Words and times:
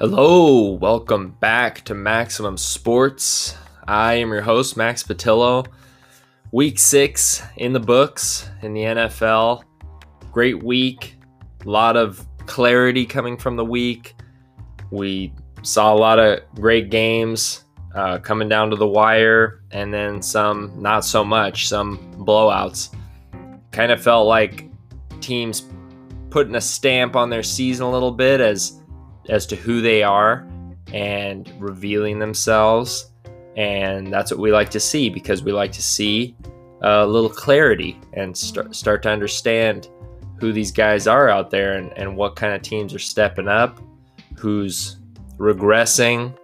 Hello, 0.00 0.74
welcome 0.74 1.30
back 1.40 1.84
to 1.86 1.92
Maximum 1.92 2.56
Sports. 2.56 3.56
I 3.88 4.14
am 4.14 4.30
your 4.30 4.42
host, 4.42 4.76
Max 4.76 5.02
Patillo. 5.02 5.66
Week 6.52 6.78
six 6.78 7.42
in 7.56 7.72
the 7.72 7.80
books 7.80 8.48
in 8.62 8.74
the 8.74 8.82
NFL. 8.82 9.64
Great 10.30 10.62
week, 10.62 11.16
a 11.66 11.68
lot 11.68 11.96
of 11.96 12.24
clarity 12.46 13.04
coming 13.06 13.36
from 13.36 13.56
the 13.56 13.64
week. 13.64 14.14
We 14.92 15.32
saw 15.62 15.92
a 15.92 15.98
lot 15.98 16.20
of 16.20 16.42
great 16.54 16.90
games 16.90 17.64
uh, 17.92 18.18
coming 18.18 18.48
down 18.48 18.70
to 18.70 18.76
the 18.76 18.86
wire, 18.86 19.64
and 19.72 19.92
then 19.92 20.22
some 20.22 20.80
not 20.80 21.04
so 21.04 21.24
much, 21.24 21.66
some 21.66 21.98
blowouts. 22.18 22.94
Kind 23.72 23.90
of 23.90 24.00
felt 24.00 24.28
like 24.28 24.70
teams 25.20 25.64
putting 26.30 26.54
a 26.54 26.60
stamp 26.60 27.16
on 27.16 27.30
their 27.30 27.42
season 27.42 27.84
a 27.84 27.90
little 27.90 28.12
bit 28.12 28.40
as 28.40 28.78
as 29.28 29.46
to 29.46 29.56
who 29.56 29.80
they 29.80 30.02
are 30.02 30.46
and 30.92 31.52
revealing 31.58 32.18
themselves. 32.18 33.12
And 33.56 34.12
that's 34.12 34.30
what 34.30 34.40
we 34.40 34.52
like 34.52 34.70
to 34.70 34.80
see 34.80 35.10
because 35.10 35.42
we 35.42 35.52
like 35.52 35.72
to 35.72 35.82
see 35.82 36.36
a 36.82 37.06
little 37.06 37.30
clarity 37.30 37.98
and 38.12 38.36
start, 38.36 38.74
start 38.74 39.02
to 39.02 39.10
understand 39.10 39.88
who 40.38 40.52
these 40.52 40.70
guys 40.70 41.06
are 41.06 41.28
out 41.28 41.50
there 41.50 41.74
and, 41.74 41.92
and 41.96 42.16
what 42.16 42.36
kind 42.36 42.54
of 42.54 42.62
teams 42.62 42.94
are 42.94 43.00
stepping 43.00 43.48
up, 43.48 43.80
who's 44.36 44.96
regressing, 45.36 46.36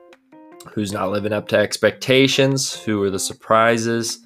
who's 0.73 0.93
not 0.93 1.11
living 1.11 1.33
up 1.33 1.47
to 1.49 1.57
expectations, 1.57 2.75
who 2.75 3.01
are 3.03 3.11
the 3.11 3.19
surprises. 3.19 4.19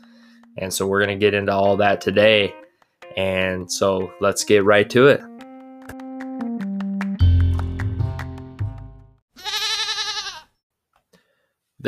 And 0.57 0.73
so 0.73 0.87
we're 0.87 1.05
going 1.05 1.19
to 1.19 1.23
get 1.23 1.35
into 1.35 1.53
all 1.53 1.77
that 1.77 2.01
today. 2.01 2.55
And 3.17 3.71
so 3.71 4.11
let's 4.21 4.45
get 4.45 4.65
right 4.65 4.89
to 4.91 5.09
it. 5.09 5.21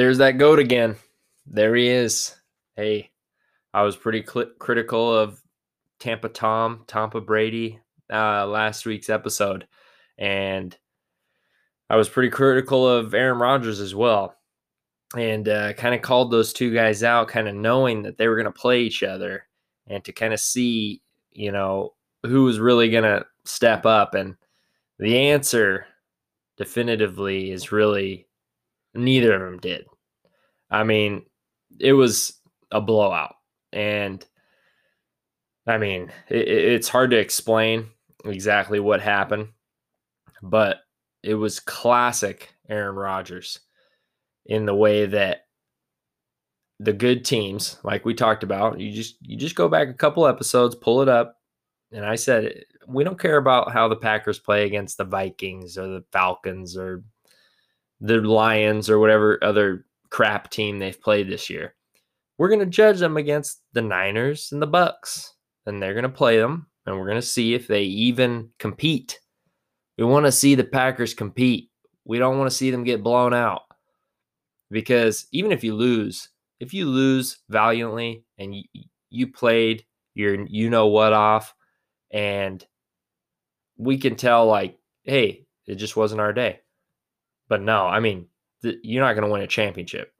There's 0.01 0.17
that 0.17 0.39
goat 0.39 0.59
again. 0.59 0.97
There 1.45 1.75
he 1.75 1.87
is. 1.91 2.35
Hey, 2.75 3.11
I 3.75 3.83
was 3.83 3.97
pretty 3.97 4.25
cl- 4.27 4.53
critical 4.59 5.15
of 5.15 5.43
Tampa 5.99 6.31
Tom, 6.31 6.85
Tampa 6.87 7.21
Brady 7.21 7.81
uh, 8.11 8.47
last 8.47 8.87
week's 8.87 9.11
episode. 9.11 9.69
And 10.17 10.75
I 11.91 11.97
was 11.97 12.09
pretty 12.09 12.31
critical 12.31 12.89
of 12.89 13.13
Aaron 13.13 13.41
Rodgers 13.41 13.79
as 13.79 13.95
well. 13.95 14.37
And 15.19 15.47
uh, 15.47 15.75
kind 15.75 15.95
of 15.95 16.01
called 16.01 16.31
those 16.31 16.55
two 16.55 16.73
guys 16.73 17.03
out, 17.03 17.29
kind 17.29 17.47
of 17.47 17.55
knowing 17.55 18.05
that 18.05 18.17
they 18.17 18.27
were 18.27 18.37
going 18.37 18.47
to 18.47 18.53
play 18.53 18.81
each 18.81 19.03
other 19.03 19.47
and 19.87 20.03
to 20.05 20.13
kind 20.13 20.33
of 20.33 20.41
see, 20.41 21.03
you 21.31 21.53
know, 21.53 21.93
who 22.23 22.45
was 22.45 22.59
really 22.59 22.89
going 22.89 23.05
to 23.05 23.27
step 23.45 23.85
up. 23.85 24.15
And 24.15 24.37
the 24.99 25.19
answer 25.29 25.85
definitively 26.57 27.51
is 27.51 27.71
really 27.71 28.29
neither 28.95 29.35
of 29.35 29.41
them 29.41 29.61
did. 29.61 29.87
I 30.71 30.85
mean, 30.85 31.25
it 31.79 31.93
was 31.93 32.41
a 32.71 32.81
blowout. 32.81 33.35
And 33.73 34.25
I 35.67 35.79
mean, 35.79 36.11
it, 36.29 36.49
it's 36.49 36.89
hard 36.89 37.11
to 37.11 37.19
explain 37.19 37.89
exactly 38.25 38.81
what 38.81 39.01
happened, 39.01 39.49
but 40.43 40.79
it 41.23 41.35
was 41.35 41.61
classic 41.61 42.55
Aaron 42.69 42.97
Rodgers 42.97 43.61
in 44.47 44.67
the 44.67 44.75
way 44.75 45.07
that 45.07 45.47
the 46.79 46.93
good 46.93 47.25
teams, 47.25 47.79
like 47.85 48.05
we 48.05 48.15
talked 48.15 48.43
about, 48.43 48.81
you 48.81 48.91
just 48.93 49.17
you 49.21 49.37
just 49.37 49.55
go 49.55 49.69
back 49.69 49.89
a 49.89 49.95
couple 49.95 50.27
episodes, 50.27 50.75
pull 50.75 51.03
it 51.03 51.09
up, 51.09 51.37
and 51.93 52.07
I 52.07 52.15
said 52.17 52.65
we 52.89 53.05
don't 53.05 53.21
care 53.21 53.37
about 53.37 53.73
how 53.73 53.87
the 53.87 53.97
Packers 53.97 54.39
play 54.39 54.65
against 54.65 54.97
the 54.97 55.05
Vikings 55.05 55.77
or 55.77 55.87
the 55.87 56.05
Falcons 56.11 56.77
or 56.77 57.05
the 58.01 58.21
Lions 58.21 58.89
or 58.89 58.99
whatever 58.99 59.39
other 59.43 59.87
crap 60.11 60.51
team 60.51 60.79
they've 60.79 61.01
played 61.01 61.29
this 61.29 61.51
year. 61.51 61.75
We're 62.39 62.49
going 62.49 62.61
to 62.61 62.67
judge 62.67 62.99
them 62.99 63.17
against 63.17 63.63
the 63.73 63.83
Niners 63.83 64.51
and 64.53 64.63
the 64.63 64.67
Bucks, 64.67 65.35
and 65.67 65.83
they're 65.83 65.95
going 65.95 66.05
to 66.05 66.09
play 66.09 66.39
them, 66.39 66.67
and 66.87 66.97
we're 66.99 67.07
going 67.07 67.21
to 67.21 67.23
see 67.23 67.55
if 67.55 67.67
they 67.67 67.83
even 67.83 68.51
compete. 68.59 69.21
We 69.99 70.05
want 70.05 70.27
to 70.27 70.33
see 70.33 70.55
the 70.55 70.65
Packers 70.65 71.13
compete. 71.13 71.71
We 72.07 72.19
don't 72.19 72.39
want 72.39 72.51
to 72.51 72.57
see 72.57 72.71
them 72.71 72.85
get 72.85 73.03
blown 73.03 73.35
out. 73.35 73.63
Because 74.71 75.27
even 75.33 75.53
if 75.53 75.63
you 75.63 75.75
lose, 75.75 76.31
if 76.61 76.73
you 76.73 76.87
lose 76.87 77.39
valiantly 77.49 78.25
and 78.39 78.55
you, 78.55 78.63
you 79.11 79.27
played 79.27 79.85
your 80.15 80.47
you 80.47 80.71
know 80.71 80.87
what 80.87 81.13
off 81.13 81.55
and 82.11 82.65
we 83.77 83.99
can 83.99 84.17
tell 84.17 84.47
like 84.47 84.79
hey, 85.05 85.47
it 85.67 85.77
just 85.77 85.97
wasn't 85.97 86.21
our 86.21 86.33
day. 86.33 86.61
But 87.51 87.61
no, 87.61 87.85
I 87.87 88.01
mean, 88.01 88.29
th- 88.63 88.79
you're 88.83 89.05
not 89.05 89.15
going 89.15 89.27
to 89.27 89.31
win 89.31 89.43
a 89.43 89.47
championship. 89.47 90.13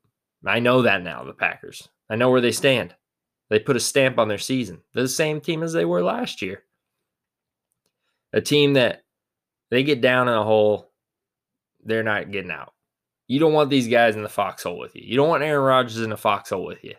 I 0.45 0.59
know 0.59 0.83
that 0.83 1.03
now, 1.03 1.25
the 1.25 1.33
Packers. 1.33 1.89
I 2.11 2.17
know 2.17 2.29
where 2.31 2.41
they 2.41 2.53
stand. 2.53 2.95
They 3.49 3.61
put 3.61 3.77
a 3.77 3.81
stamp 3.81 4.19
on 4.19 4.29
their 4.29 4.39
season. 4.39 4.83
They're 4.93 5.05
the 5.05 5.09
same 5.09 5.41
team 5.41 5.63
as 5.63 5.73
they 5.73 5.85
were 5.85 6.03
last 6.03 6.43
year. 6.43 6.65
A 8.33 8.41
team 8.41 8.75
that 8.75 9.05
they 9.71 9.85
get 9.85 10.01
down 10.01 10.29
in 10.29 10.35
a 10.35 10.45
hole, 10.45 10.91
they're 11.85 12.03
not 12.03 12.33
getting 12.33 12.51
out. 12.51 12.75
You 13.29 13.39
don't 13.39 13.53
want 13.53 13.71
these 13.71 13.89
guys 13.89 14.17
in 14.17 14.25
the 14.25 14.29
foxhole 14.29 14.79
with 14.79 14.97
you. 14.97 15.03
You 15.05 15.17
don't 15.17 15.29
want 15.29 15.45
Aaron 15.45 15.65
Rodgers 15.65 16.01
in 16.01 16.11
the 16.11 16.17
foxhole 16.17 16.65
with 16.65 16.83
you. 16.83 16.95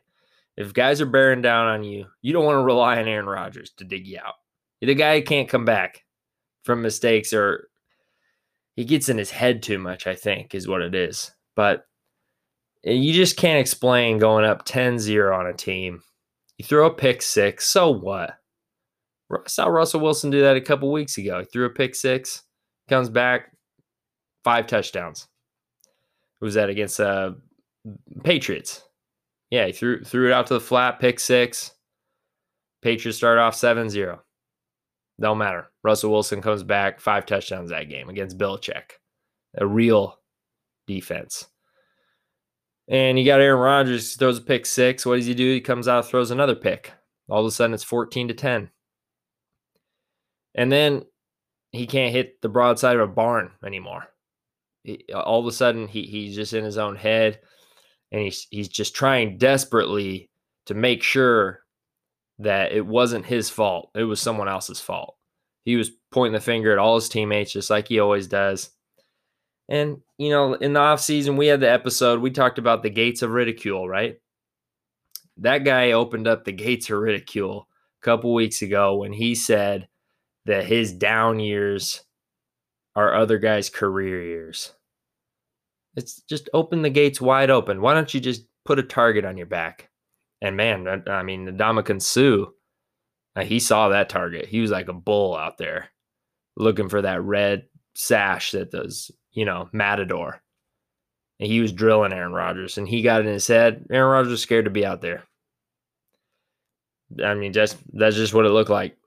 If 0.56 0.74
guys 0.74 1.02
are 1.02 1.06
bearing 1.06 1.42
down 1.42 1.68
on 1.68 1.84
you, 1.84 2.06
you 2.22 2.32
don't 2.32 2.46
want 2.46 2.56
to 2.56 2.64
rely 2.64 3.00
on 3.00 3.08
Aaron 3.08 3.26
Rodgers 3.26 3.72
to 3.78 3.84
dig 3.84 4.08
you 4.08 4.20
out. 4.24 4.36
The 4.80 4.96
guy 4.96 5.20
can't 5.22 5.50
come 5.50 5.66
back 5.66 6.04
from 6.64 6.82
mistakes 6.82 7.34
or 7.34 7.70
he 8.82 8.86
gets 8.86 9.10
in 9.10 9.20
his 9.20 9.30
head 9.30 9.62
too 9.62 9.78
much, 9.78 10.08
I 10.08 10.16
think, 10.16 10.56
is 10.56 10.68
what 10.68 10.82
it 10.82 10.96
is. 10.96 11.32
But 11.56 11.86
eh, 12.84 12.94
you 12.94 13.14
just 13.14 13.38
can't 13.38 13.60
explain 13.60 14.18
going 14.18 14.44
up 14.44 14.66
10 14.66 14.98
0 14.98 15.38
on 15.38 15.46
a 15.46 15.54
team. 15.54 16.02
You 16.58 16.66
throw 16.66 16.88
a 16.88 16.92
pick 16.92 17.22
six, 17.22 17.68
so 17.68 17.92
what? 17.92 18.40
I 19.32 19.38
saw 19.46 19.68
Russell 19.68 20.00
Wilson 20.00 20.32
do 20.32 20.42
that 20.42 20.56
a 20.56 20.62
couple 20.62 20.92
weeks 20.92 21.20
ago. 21.20 21.42
He 21.42 21.46
threw 21.46 21.66
a 21.66 21.70
pick 21.70 21.94
six, 21.94 22.42
comes 22.90 23.08
back, 23.08 23.56
five 24.44 24.66
touchdowns. 24.66 25.28
Who 26.40 26.48
was 26.48 26.56
that 26.56 26.72
against 26.72 27.00
uh 27.00 27.34
Patriots? 28.24 28.84
Yeah, 29.52 29.68
he 29.68 29.74
threw 29.74 30.04
threw 30.04 30.26
it 30.28 30.34
out 30.34 30.48
to 30.48 30.56
the 30.56 30.60
flat, 30.60 31.00
pick 31.00 31.20
six. 31.20 31.72
Patriots 32.82 33.20
start 33.20 33.38
off 33.38 33.54
7-0. 33.54 34.18
Don't 35.22 35.38
matter. 35.38 35.70
Russell 35.84 36.12
Wilson 36.12 36.42
comes 36.42 36.64
back, 36.64 37.00
five 37.00 37.28
touchdowns 37.28 37.70
that 37.70 37.90
game 37.90 38.10
against 38.10 38.40
Belichick. 38.40 38.94
A 39.56 39.66
real 39.66 40.18
defense. 40.88 41.48
And 42.88 43.20
you 43.20 43.26
got 43.26 43.40
Aaron 43.40 43.60
Rodgers 43.60 44.16
throws 44.16 44.40
a 44.40 44.42
pick 44.42 44.66
six. 44.66 45.06
What 45.06 45.18
does 45.18 45.28
he 45.28 45.36
do? 45.36 45.54
He 45.54 45.62
comes 45.62 45.88
out, 45.88 46.08
throws 46.08 46.32
another 46.32 46.56
pick. 46.56 46.92
All 47.30 47.42
of 47.42 47.46
a 47.46 47.52
sudden, 47.52 47.74
it's 47.74 47.84
14 47.84 48.30
to 48.30 48.34
10. 48.34 48.70
And 50.56 50.72
then 50.72 51.04
he 51.72 51.86
can't 51.86 52.12
hit 52.12 52.42
the 52.42 52.50
broadside 52.50 52.96
of 52.96 53.02
a 53.10 53.14
barn 53.14 53.52
anymore. 53.64 54.08
He, 54.84 55.06
all 55.14 55.40
of 55.40 55.46
a 55.46 55.52
sudden, 55.52 55.88
he, 55.88 56.04
he's 56.04 56.36
just 56.36 56.54
in 56.54 56.64
his 56.64 56.78
own 56.78 56.96
head 56.96 57.40
and 58.12 58.22
he's, 58.24 58.48
he's 58.50 58.68
just 58.68 58.96
trying 58.96 59.38
desperately 59.38 60.30
to 60.66 60.74
make 60.74 61.04
sure 61.04 61.62
that 62.42 62.72
it 62.72 62.86
wasn't 62.86 63.26
his 63.26 63.50
fault. 63.50 63.92
It 63.96 64.04
was 64.04 64.20
someone 64.20 64.48
else's 64.48 64.80
fault. 64.80 65.16
He 65.64 65.76
was 65.76 65.92
pointing 66.12 66.34
the 66.34 66.40
finger 66.40 66.72
at 66.72 66.80
all 66.80 66.96
his 66.96 67.10
teammates, 67.10 67.54
just 67.54 67.70
like 67.70 67.88
he 67.88 68.00
always 68.00 68.28
does. 68.28 68.72
And, 69.70 70.02
you 70.18 70.32
know, 70.32 70.56
in 70.56 70.74
the 70.74 70.80
offseason, 70.80 71.38
we 71.38 71.48
had 71.48 71.60
the 71.60 71.72
episode, 71.72 72.20
we 72.20 72.32
talked 72.32 72.58
about 72.58 72.84
the 72.84 72.90
gates 72.90 73.22
of 73.22 73.32
ridicule, 73.32 73.88
right? 73.88 74.18
That 75.38 75.60
guy 75.60 75.92
opened 75.92 76.28
up 76.28 76.44
the 76.44 76.52
gates 76.52 76.90
of 76.90 77.00
ridicule 77.00 77.68
a 78.02 78.06
couple 78.06 78.34
weeks 78.34 78.62
ago 78.62 78.98
when 78.98 79.14
he 79.14 79.36
said 79.36 79.88
that 80.46 80.66
his 80.66 80.92
down 80.92 81.40
years 81.40 82.04
are 82.96 83.14
other 83.14 83.38
guys' 83.38 83.70
career 83.70 84.24
years. 84.24 84.74
It's 85.96 86.22
just 86.24 86.50
open 86.54 86.82
the 86.82 86.90
gates 86.90 87.22
wide 87.22 87.52
open. 87.52 87.82
Why 87.82 87.94
don't 87.94 88.14
you 88.14 88.20
just 88.20 88.46
put 88.66 88.80
a 88.80 88.84
target 88.84 89.26
on 89.26 89.38
your 89.38 89.46
back? 89.46 89.91
And 90.42 90.58
man, 90.58 91.04
I 91.08 91.24
mean, 91.24 91.48
Ndamukong 91.48 92.02
uh, 93.36 93.44
he 93.44 93.60
saw 93.60 93.90
that 93.90 94.10
target. 94.10 94.48
He 94.48 94.60
was 94.60 94.72
like 94.72 94.88
a 94.88 94.94
bull 94.94 95.36
out 95.36 95.58
there 95.58 95.90
looking 96.58 96.90
for 96.90 97.02
that 97.02 97.22
red 97.22 97.66
sash 97.96 98.52
that 98.52 98.72
does, 98.72 99.12
you 99.32 99.46
know, 99.46 99.70
Matador. 99.72 100.42
And 101.40 101.50
he 101.50 101.62
was 101.62 101.72
drilling 101.72 102.14
Aaron 102.14 102.34
Rodgers 102.34 102.78
and 102.78 102.88
he 102.88 103.02
got 103.02 103.22
it 103.22 103.28
in 103.28 103.34
his 103.34 103.48
head. 103.48 103.86
Aaron 103.90 104.12
Rodgers 104.12 104.32
was 104.32 104.42
scared 104.42 104.66
to 104.66 104.72
be 104.72 104.86
out 104.86 105.02
there. 105.02 105.24
I 107.24 107.34
mean, 107.34 107.54
just 107.54 107.78
that's 107.94 108.16
just 108.16 108.34
what 108.34 108.46
it 108.46 108.52
looked 108.52 108.70
like. 108.70 108.98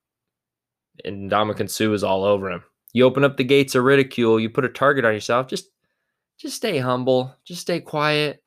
And 1.05 1.31
Ndamukong 1.31 1.71
Suh 1.71 1.89
was 1.89 2.05
all 2.05 2.25
over 2.25 2.51
him. 2.51 2.63
You 2.93 3.05
open 3.05 3.25
up 3.25 3.37
the 3.37 3.45
gates 3.45 3.75
of 3.75 3.85
ridicule, 3.85 4.39
you 4.39 4.49
put 4.49 4.65
a 4.65 4.69
target 4.69 5.05
on 5.05 5.15
yourself, 5.15 5.49
just 5.49 5.67
just 6.39 6.57
stay 6.57 6.79
humble, 6.79 7.35
just 7.45 7.61
stay 7.61 7.81
quiet. 7.81 8.43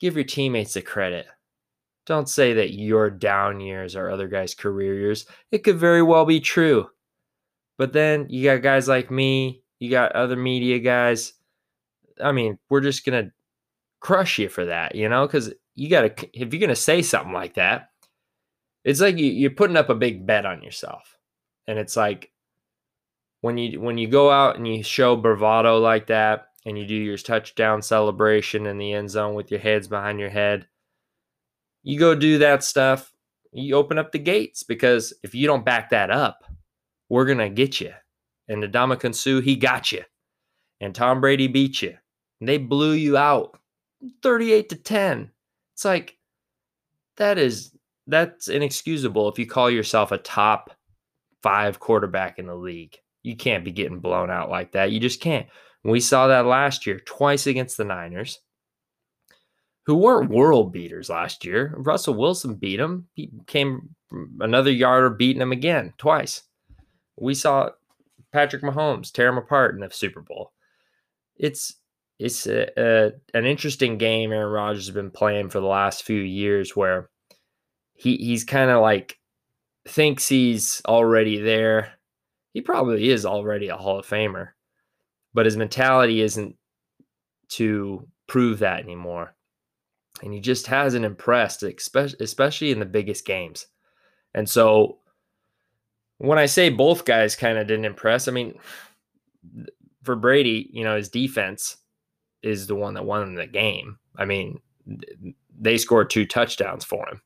Give 0.00 0.14
your 0.14 0.24
teammates 0.24 0.74
the 0.74 0.82
credit. 0.82 1.26
Don't 2.06 2.28
say 2.28 2.52
that 2.54 2.74
your 2.74 3.10
down 3.10 3.60
years 3.60 3.96
are 3.96 4.10
other 4.10 4.28
guys' 4.28 4.54
career 4.54 4.94
years. 4.94 5.26
It 5.50 5.58
could 5.64 5.78
very 5.78 6.02
well 6.02 6.26
be 6.26 6.40
true. 6.40 6.88
But 7.78 7.92
then 7.92 8.26
you 8.28 8.44
got 8.44 8.62
guys 8.62 8.88
like 8.88 9.10
me, 9.10 9.62
you 9.80 9.90
got 9.90 10.12
other 10.12 10.36
media 10.36 10.78
guys 10.78 11.32
I 12.22 12.32
mean, 12.32 12.58
we're 12.68 12.80
just 12.80 13.04
going 13.04 13.24
to 13.24 13.32
crush 14.00 14.38
you 14.38 14.48
for 14.48 14.66
that, 14.66 14.94
you 14.94 15.08
know, 15.08 15.26
because 15.26 15.52
you 15.74 15.88
got 15.88 16.16
to, 16.16 16.28
if 16.32 16.52
you're 16.52 16.60
going 16.60 16.68
to 16.68 16.76
say 16.76 17.02
something 17.02 17.32
like 17.32 17.54
that, 17.54 17.90
it's 18.84 19.00
like 19.00 19.18
you, 19.18 19.26
you're 19.26 19.50
putting 19.50 19.76
up 19.76 19.88
a 19.88 19.94
big 19.94 20.26
bet 20.26 20.46
on 20.46 20.62
yourself. 20.62 21.18
And 21.66 21.78
it's 21.78 21.96
like 21.96 22.30
when 23.40 23.56
you 23.56 23.80
when 23.80 23.96
you 23.96 24.06
go 24.06 24.30
out 24.30 24.56
and 24.56 24.68
you 24.68 24.82
show 24.82 25.16
bravado 25.16 25.78
like 25.78 26.08
that 26.08 26.48
and 26.66 26.78
you 26.78 26.86
do 26.86 26.94
your 26.94 27.16
touchdown 27.16 27.80
celebration 27.80 28.66
in 28.66 28.76
the 28.76 28.92
end 28.92 29.10
zone 29.10 29.34
with 29.34 29.50
your 29.50 29.60
heads 29.60 29.88
behind 29.88 30.20
your 30.20 30.28
head, 30.28 30.66
you 31.84 31.98
go 31.98 32.14
do 32.14 32.38
that 32.38 32.64
stuff, 32.64 33.12
you 33.52 33.76
open 33.76 33.98
up 33.98 34.10
the 34.10 34.18
gates 34.18 34.64
because 34.64 35.12
if 35.22 35.34
you 35.34 35.46
don't 35.46 35.64
back 35.64 35.90
that 35.90 36.10
up, 36.10 36.42
we're 37.08 37.26
gonna 37.26 37.50
get 37.50 37.80
you. 37.80 37.92
And 38.48 38.64
Ndamukong 38.64 39.14
Suh, 39.14 39.40
he 39.40 39.54
got 39.54 39.92
you. 39.92 40.02
And 40.80 40.94
Tom 40.94 41.20
Brady 41.20 41.46
beat 41.46 41.80
you. 41.80 41.96
And 42.40 42.48
they 42.48 42.58
blew 42.58 42.92
you 42.92 43.16
out 43.16 43.58
38 44.22 44.68
to 44.70 44.76
10. 44.76 45.30
It's 45.74 45.84
like 45.84 46.18
that 47.16 47.38
is 47.38 47.70
that's 48.06 48.48
inexcusable 48.48 49.28
if 49.28 49.38
you 49.38 49.46
call 49.46 49.70
yourself 49.70 50.12
a 50.12 50.18
top 50.18 50.76
five 51.42 51.78
quarterback 51.78 52.38
in 52.38 52.46
the 52.46 52.54
league. 52.54 52.98
You 53.22 53.36
can't 53.36 53.64
be 53.64 53.72
getting 53.72 54.00
blown 54.00 54.30
out 54.30 54.50
like 54.50 54.72
that. 54.72 54.90
You 54.90 55.00
just 55.00 55.20
can't. 55.20 55.46
We 55.84 56.00
saw 56.00 56.28
that 56.28 56.46
last 56.46 56.86
year, 56.86 56.98
twice 57.00 57.46
against 57.46 57.76
the 57.76 57.84
Niners, 57.84 58.40
who 59.86 59.94
weren't 59.96 60.30
world 60.30 60.72
beaters 60.72 61.10
last 61.10 61.44
year. 61.44 61.74
Russell 61.76 62.14
Wilson 62.14 62.54
beat 62.54 62.80
him. 62.80 63.06
He 63.14 63.30
came 63.46 63.94
another 64.40 64.70
yarder 64.70 65.10
beating 65.10 65.42
him 65.42 65.52
again, 65.52 65.92
twice. 65.98 66.42
We 67.16 67.34
saw 67.34 67.70
Patrick 68.32 68.62
Mahomes 68.62 69.12
tear 69.12 69.28
him 69.28 69.38
apart 69.38 69.74
in 69.74 69.80
the 69.80 69.90
Super 69.90 70.20
Bowl. 70.20 70.52
It's 71.36 71.76
it's 72.18 72.46
a, 72.46 72.68
a, 72.76 73.12
an 73.34 73.44
interesting 73.44 73.98
game 73.98 74.32
Aaron 74.32 74.52
Rodgers 74.52 74.86
has 74.86 74.94
been 74.94 75.10
playing 75.10 75.50
for 75.50 75.60
the 75.60 75.66
last 75.66 76.04
few 76.04 76.20
years 76.20 76.74
where 76.76 77.10
he 77.94 78.16
he's 78.16 78.44
kind 78.44 78.70
of 78.70 78.80
like 78.80 79.18
thinks 79.86 80.28
he's 80.28 80.80
already 80.86 81.38
there. 81.38 81.92
He 82.52 82.60
probably 82.60 83.10
is 83.10 83.26
already 83.26 83.68
a 83.68 83.76
Hall 83.76 83.98
of 83.98 84.06
Famer, 84.06 84.50
but 85.34 85.44
his 85.44 85.56
mentality 85.56 86.20
isn't 86.20 86.56
to 87.50 88.06
prove 88.26 88.60
that 88.60 88.82
anymore. 88.82 89.34
And 90.22 90.32
he 90.32 90.40
just 90.40 90.66
hasn't 90.68 91.04
impressed, 91.04 91.62
especially 91.62 92.70
in 92.70 92.78
the 92.78 92.86
biggest 92.86 93.26
games. 93.26 93.66
And 94.34 94.48
so 94.48 94.98
when 96.18 96.38
I 96.38 96.46
say 96.46 96.70
both 96.70 97.04
guys 97.04 97.36
kind 97.36 97.58
of 97.58 97.66
didn't 97.66 97.84
impress, 97.84 98.28
I 98.28 98.32
mean, 98.32 98.58
for 100.02 100.16
Brady, 100.16 100.70
you 100.72 100.84
know, 100.84 100.96
his 100.96 101.08
defense 101.08 101.76
is 102.42 102.66
the 102.66 102.74
one 102.74 102.94
that 102.94 103.04
won 103.04 103.34
the 103.34 103.46
game. 103.46 103.98
I 104.16 104.24
mean, 104.24 104.60
they 105.58 105.78
scored 105.78 106.10
two 106.10 106.26
touchdowns 106.26 106.84
for 106.84 107.08
him. 107.08 107.22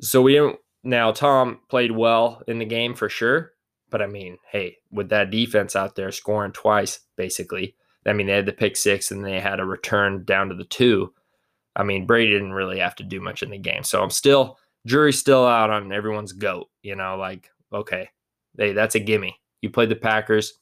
So 0.00 0.22
we 0.22 0.32
didn't. 0.32 0.56
Now 0.84 1.10
Tom 1.12 1.60
played 1.68 1.92
well 1.92 2.42
in 2.46 2.58
the 2.58 2.64
game 2.64 2.94
for 2.94 3.08
sure, 3.08 3.52
but 3.90 4.00
I 4.00 4.06
mean, 4.06 4.38
hey, 4.50 4.78
with 4.92 5.08
that 5.08 5.30
defense 5.30 5.74
out 5.74 5.96
there 5.96 6.12
scoring 6.12 6.52
twice, 6.52 7.00
basically, 7.16 7.74
I 8.06 8.12
mean, 8.12 8.28
they 8.28 8.34
had 8.34 8.46
the 8.46 8.52
pick 8.52 8.76
six 8.76 9.10
and 9.10 9.24
they 9.24 9.40
had 9.40 9.60
a 9.60 9.64
return 9.64 10.24
down 10.24 10.48
to 10.48 10.54
the 10.54 10.64
two. 10.64 11.12
I 11.78 11.84
mean, 11.84 12.06
Brady 12.06 12.32
didn't 12.32 12.52
really 12.52 12.78
have 12.80 12.96
to 12.96 13.04
do 13.04 13.20
much 13.20 13.42
in 13.42 13.50
the 13.50 13.58
game. 13.58 13.82
So 13.84 14.02
I'm 14.02 14.10
still, 14.10 14.58
jury's 14.86 15.18
still 15.18 15.46
out 15.46 15.70
on 15.70 15.92
everyone's 15.92 16.32
goat. 16.32 16.68
You 16.82 16.96
know, 16.96 17.16
like, 17.16 17.50
okay, 17.72 18.08
hey, 18.58 18.72
that's 18.72 18.94
a 18.94 19.00
gimme. 19.00 19.38
You 19.62 19.70
played 19.70 19.88
the 19.88 19.96
Packers. 19.96 20.58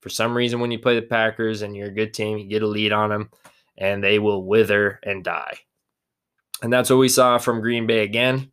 For 0.00 0.08
some 0.08 0.34
reason, 0.34 0.60
when 0.60 0.70
you 0.70 0.78
play 0.78 0.94
the 0.94 1.06
Packers 1.06 1.60
and 1.60 1.76
you're 1.76 1.88
a 1.88 1.94
good 1.94 2.14
team, 2.14 2.38
you 2.38 2.48
get 2.48 2.62
a 2.62 2.66
lead 2.66 2.92
on 2.92 3.10
them 3.10 3.30
and 3.76 4.02
they 4.02 4.18
will 4.18 4.44
wither 4.44 4.98
and 5.02 5.22
die. 5.22 5.58
And 6.62 6.72
that's 6.72 6.88
what 6.88 6.96
we 6.96 7.08
saw 7.08 7.36
from 7.36 7.60
Green 7.60 7.86
Bay 7.86 8.04
again 8.04 8.50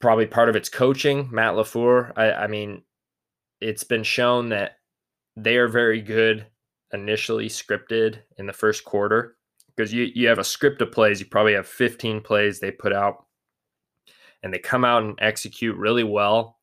probably 0.00 0.26
part 0.26 0.48
of 0.48 0.56
its 0.56 0.68
coaching. 0.68 1.28
Matt 1.32 1.54
LaFleur, 1.54 2.12
I, 2.16 2.32
I 2.32 2.46
mean, 2.46 2.82
it's 3.60 3.84
been 3.84 4.02
shown 4.02 4.50
that 4.50 4.78
they 5.36 5.56
are 5.56 5.68
very 5.68 6.00
good 6.00 6.46
initially 6.92 7.48
scripted 7.48 8.18
in 8.38 8.46
the 8.46 8.52
first 8.52 8.84
quarter 8.84 9.36
because 9.76 9.92
you, 9.92 10.08
you 10.14 10.28
have 10.28 10.38
a 10.38 10.44
script 10.44 10.80
of 10.82 10.92
plays. 10.92 11.20
You 11.20 11.26
probably 11.26 11.54
have 11.54 11.66
15 11.66 12.22
plays 12.22 12.58
they 12.58 12.70
put 12.70 12.92
out 12.92 13.26
and 14.42 14.52
they 14.52 14.58
come 14.58 14.84
out 14.84 15.02
and 15.02 15.18
execute 15.20 15.76
really 15.76 16.04
well. 16.04 16.58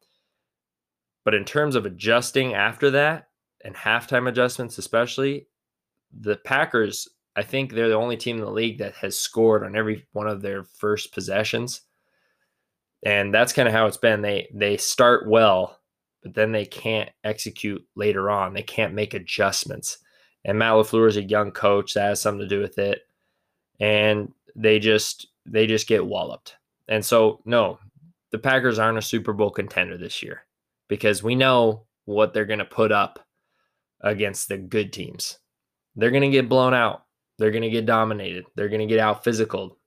But 1.26 1.34
in 1.36 1.46
terms 1.46 1.76
of 1.76 1.86
adjusting 1.86 2.54
after 2.54 2.92
that 2.92 3.30
and 3.64 3.76
halftime 3.76 4.28
adjustments, 4.28 4.78
especially, 4.78 5.48
the 6.12 6.36
Packers, 6.38 7.08
I 7.36 7.44
think 7.44 7.72
they're 7.72 7.90
the 7.90 7.96
only 7.96 8.18
team 8.18 8.38
in 8.38 8.44
the 8.44 8.52
league 8.52 8.80
that 8.80 8.94
has 8.96 9.18
scored 9.18 9.64
on 9.64 9.76
every 9.76 10.06
one 10.12 10.28
of 10.28 10.42
their 10.42 10.64
first 10.64 11.14
possessions 11.14 11.82
and 13.06 13.34
that's 13.34 13.54
kind 13.54 13.68
of 13.68 13.74
how 13.74 13.86
it's 13.86 13.98
been. 13.98 14.22
They 14.22 14.50
they 14.54 14.78
start 14.78 15.28
well, 15.28 15.80
but 16.22 16.34
then 16.34 16.52
they 16.52 16.66
can't 16.66 17.10
execute 17.24 17.86
later 17.96 18.30
on. 18.30 18.54
They 18.54 18.64
can't 18.64 18.94
make 18.94 19.14
adjustments. 19.14 19.98
And 20.46 20.60
Matt 20.60 20.74
Lafleur 20.74 21.08
is 21.08 21.18
a 21.18 21.24
young 21.24 21.52
coach 21.52 21.94
that 21.94 22.10
has 22.10 22.22
something 22.22 22.48
to 22.48 22.56
do 22.56 22.62
with 22.62 22.78
it, 22.78 23.02
and 23.80 24.34
they 24.56 24.80
just 24.80 25.28
they 25.46 25.68
just 25.68 25.88
get 25.88 26.06
walloped. 26.06 26.56
And 26.88 27.04
so 27.06 27.42
no, 27.46 27.80
the 28.32 28.40
Packers 28.40 28.80
aren't 28.80 28.98
a 28.98 29.02
Super 29.02 29.34
Bowl 29.34 29.50
contender 29.50 29.98
this 29.98 30.22
year 30.22 30.46
because 30.88 31.24
we 31.24 31.36
know 31.36 31.86
what 32.06 32.34
they're 32.34 32.46
going 32.46 32.60
to 32.60 32.66
put 32.66 32.92
up 32.92 33.20
against 34.02 34.50
the 34.50 34.58
good 34.58 34.92
teams. 34.92 35.40
They're 35.96 36.12
going 36.12 36.24
to 36.24 36.30
get 36.30 36.50
blown 36.50 36.74
out. 36.74 37.06
They're 37.38 37.52
going 37.52 37.64
to 37.64 37.70
get 37.70 37.86
dominated. 37.86 38.46
They're 38.56 38.70
going 38.70 38.82
to 38.82 38.88
get 38.88 39.00
out 39.00 39.24
physical 39.24 39.78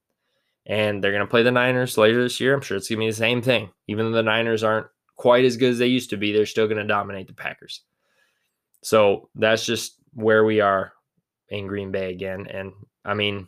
and 0.67 1.03
they're 1.03 1.13
going 1.13 1.25
to 1.25 1.31
play 1.31 1.43
the 1.43 1.51
Niners 1.51 1.97
later 1.97 2.23
this 2.23 2.41
year. 2.41 2.55
I'm 2.55 2.61
sure 2.61 2.77
it's 2.77 2.89
going 2.89 2.99
to 2.99 3.07
be 3.07 3.11
the 3.11 3.17
same 3.17 3.41
thing. 3.41 3.71
Even 3.87 4.07
though 4.07 4.17
the 4.17 4.23
Niners 4.23 4.65
aren't 4.65 4.89
quite 5.17 5.45
as 5.45 5.57
good 5.57 5.71
as 5.71 5.79
they 5.79 5.87
used 5.87 6.11
to 6.11 6.17
be, 6.17 6.33
they're 6.33 6.47
still 6.47 6.67
going 6.67 6.79
to 6.79 6.85
dominate 6.85 7.29
the 7.29 7.35
Packers. 7.35 7.83
So 8.83 9.29
that's 9.35 9.65
just 9.65 9.96
where 10.17 10.45
we 10.45 10.61
are 10.61 10.93
in 11.49 11.69
Green 11.69 11.93
Bay 11.93 12.11
again. 12.11 12.47
And 12.51 12.73
I 13.05 13.15
mean, 13.15 13.47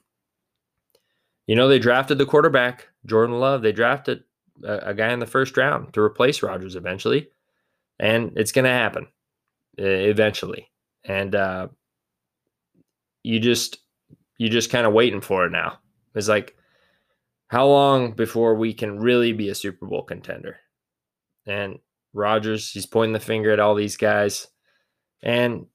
you 1.46 1.56
know, 1.56 1.66
they 1.66 1.80
drafted 1.80 2.18
the 2.18 2.26
quarterback, 2.26 2.86
Jordan 3.06 3.40
Love. 3.40 3.62
They 3.62 3.72
drafted 3.72 4.22
a, 4.62 4.90
a 4.90 4.94
guy 4.94 5.12
in 5.12 5.18
the 5.18 5.26
first 5.26 5.56
round 5.56 5.94
to 5.94 6.00
replace 6.00 6.42
Rodgers 6.42 6.76
eventually. 6.76 7.30
And 7.98 8.32
it's 8.36 8.52
going 8.52 8.66
to 8.66 8.70
happen 8.70 9.08
eventually. 9.78 10.70
And 11.04 11.34
uh, 11.34 11.68
you 13.24 13.40
just, 13.40 13.78
you 14.36 14.48
just 14.48 14.70
kind 14.70 14.86
of 14.86 14.92
waiting 14.92 15.22
for 15.22 15.46
it 15.46 15.50
now. 15.50 15.78
It's 16.14 16.28
like, 16.28 16.54
how 17.48 17.66
long 17.66 18.12
before 18.12 18.54
we 18.54 18.74
can 18.74 19.00
really 19.00 19.32
be 19.32 19.48
a 19.48 19.54
Super 19.54 19.86
Bowl 19.86 20.02
contender? 20.02 20.58
And 21.46 21.78
Rodgers, 22.12 22.70
he's 22.70 22.84
pointing 22.84 23.14
the 23.14 23.20
finger 23.20 23.50
at 23.50 23.58
all 23.58 23.74
these 23.74 23.96
guys, 23.96 24.48
and 25.22 25.66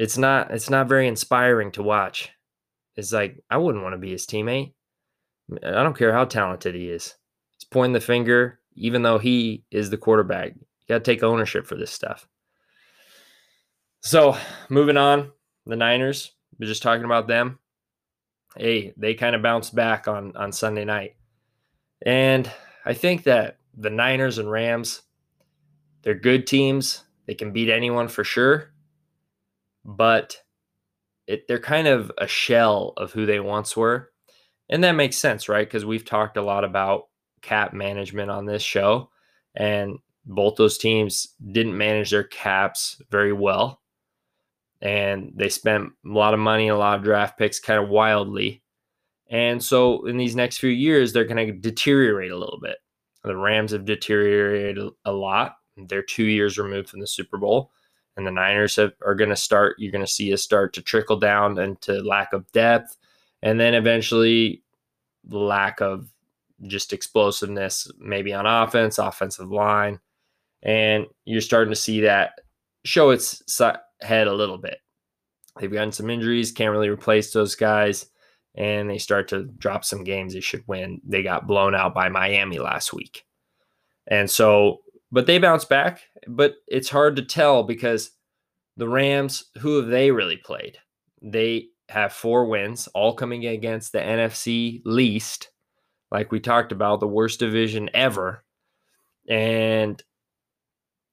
it's 0.00 0.18
not 0.18 0.50
it's 0.50 0.70
not 0.70 0.88
very 0.88 1.06
inspiring 1.06 1.70
to 1.72 1.82
watch. 1.82 2.30
It's 2.96 3.12
like 3.12 3.42
I 3.50 3.58
wouldn't 3.58 3.84
want 3.84 3.94
to 3.94 3.98
be 3.98 4.10
his 4.10 4.26
teammate. 4.26 4.72
I 5.62 5.82
don't 5.82 5.96
care 5.96 6.12
how 6.12 6.24
talented 6.24 6.74
he 6.74 6.90
is. 6.90 7.14
He's 7.52 7.64
pointing 7.64 7.92
the 7.92 8.00
finger, 8.00 8.60
even 8.74 9.02
though 9.02 9.18
he 9.18 9.64
is 9.70 9.90
the 9.90 9.96
quarterback. 9.98 10.54
You 10.54 10.86
got 10.88 11.04
to 11.04 11.12
take 11.12 11.22
ownership 11.22 11.66
for 11.66 11.76
this 11.76 11.90
stuff. 11.90 12.26
So 14.00 14.36
moving 14.68 14.96
on, 14.96 15.32
the 15.66 15.76
Niners. 15.76 16.32
We're 16.58 16.66
just 16.66 16.82
talking 16.82 17.04
about 17.04 17.26
them 17.26 17.58
hey, 18.56 18.92
they 18.96 19.14
kind 19.14 19.36
of 19.36 19.42
bounced 19.42 19.74
back 19.74 20.08
on 20.08 20.36
on 20.36 20.52
Sunday 20.52 20.84
night. 20.84 21.16
And 22.04 22.50
I 22.84 22.94
think 22.94 23.24
that 23.24 23.58
the 23.76 23.90
Niners 23.90 24.38
and 24.38 24.50
Rams, 24.50 25.02
they're 26.02 26.14
good 26.14 26.46
teams. 26.46 27.04
They 27.26 27.34
can 27.34 27.52
beat 27.52 27.70
anyone 27.70 28.08
for 28.08 28.24
sure. 28.24 28.72
But 29.96 30.36
it, 31.26 31.48
they're 31.48 31.58
kind 31.58 31.88
of 31.88 32.12
a 32.18 32.26
shell 32.26 32.92
of 32.96 33.12
who 33.12 33.26
they 33.26 33.40
once 33.40 33.76
were. 33.76 34.10
And 34.68 34.84
that 34.84 34.92
makes 34.92 35.16
sense, 35.16 35.48
right? 35.48 35.66
Because 35.66 35.84
we've 35.84 36.04
talked 36.04 36.36
a 36.36 36.42
lot 36.42 36.64
about 36.64 37.08
cap 37.42 37.72
management 37.72 38.30
on 38.30 38.46
this 38.46 38.62
show. 38.62 39.10
And 39.54 39.98
both 40.24 40.56
those 40.56 40.78
teams 40.78 41.34
didn't 41.52 41.76
manage 41.76 42.10
their 42.10 42.24
caps 42.24 43.00
very 43.10 43.32
well 43.32 43.80
and 44.82 45.32
they 45.34 45.48
spent 45.48 45.90
a 46.04 46.08
lot 46.08 46.34
of 46.34 46.40
money, 46.40 46.68
a 46.68 46.76
lot 46.76 46.98
of 46.98 47.04
draft 47.04 47.38
picks, 47.38 47.60
kind 47.60 47.82
of 47.82 47.88
wildly. 47.90 48.62
And 49.30 49.62
so 49.62 50.06
in 50.06 50.16
these 50.16 50.34
next 50.34 50.58
few 50.58 50.70
years, 50.70 51.12
they're 51.12 51.24
going 51.24 51.46
to 51.46 51.52
deteriorate 51.52 52.32
a 52.32 52.38
little 52.38 52.58
bit. 52.60 52.78
The 53.22 53.36
Rams 53.36 53.72
have 53.72 53.84
deteriorated 53.84 54.78
a 55.04 55.12
lot. 55.12 55.56
They're 55.76 56.02
two 56.02 56.24
years 56.24 56.58
removed 56.58 56.88
from 56.88 57.00
the 57.00 57.06
Super 57.06 57.36
Bowl. 57.36 57.70
And 58.16 58.26
the 58.26 58.30
Niners 58.30 58.76
have, 58.76 58.92
are 59.04 59.14
going 59.14 59.30
to 59.30 59.36
start, 59.36 59.76
you're 59.78 59.92
going 59.92 60.04
to 60.04 60.10
see 60.10 60.32
a 60.32 60.36
start 60.38 60.72
to 60.74 60.82
trickle 60.82 61.18
down 61.18 61.58
into 61.58 62.02
lack 62.02 62.32
of 62.32 62.50
depth. 62.52 62.96
And 63.42 63.58
then 63.58 63.74
eventually, 63.74 64.62
lack 65.28 65.80
of 65.80 66.08
just 66.62 66.92
explosiveness, 66.92 67.90
maybe 67.98 68.32
on 68.32 68.46
offense, 68.46 68.98
offensive 68.98 69.50
line. 69.50 69.98
And 70.62 71.06
you're 71.24 71.40
starting 71.40 71.72
to 71.72 71.76
see 71.76 72.00
that 72.02 72.32
show 72.84 73.10
its 73.10 73.42
head 74.02 74.26
a 74.26 74.34
little 74.34 74.58
bit. 74.58 74.78
they've 75.58 75.72
gotten 75.72 75.92
some 75.92 76.10
injuries, 76.10 76.52
can't 76.52 76.72
really 76.72 76.88
replace 76.88 77.32
those 77.32 77.54
guys, 77.54 78.06
and 78.54 78.88
they 78.88 78.98
start 78.98 79.28
to 79.28 79.44
drop 79.44 79.84
some 79.84 80.04
games 80.04 80.32
they 80.32 80.40
should 80.40 80.66
win. 80.66 81.00
They 81.04 81.22
got 81.22 81.46
blown 81.46 81.74
out 81.74 81.94
by 81.94 82.08
Miami 82.08 82.58
last 82.58 82.92
week. 82.92 83.24
And 84.06 84.30
so, 84.30 84.80
but 85.12 85.26
they 85.26 85.38
bounce 85.38 85.64
back, 85.64 86.02
but 86.26 86.56
it's 86.66 86.88
hard 86.88 87.16
to 87.16 87.22
tell 87.22 87.62
because 87.62 88.12
the 88.76 88.88
Rams, 88.88 89.44
who 89.58 89.76
have 89.76 89.88
they 89.88 90.10
really 90.10 90.36
played? 90.36 90.78
They 91.20 91.68
have 91.88 92.12
four 92.12 92.46
wins, 92.46 92.88
all 92.88 93.14
coming 93.14 93.46
against 93.46 93.92
the 93.92 93.98
NFC 93.98 94.80
least, 94.84 95.50
like 96.10 96.32
we 96.32 96.40
talked 96.40 96.72
about, 96.72 97.00
the 97.00 97.08
worst 97.08 97.40
division 97.40 97.90
ever. 97.94 98.44
And 99.28 100.02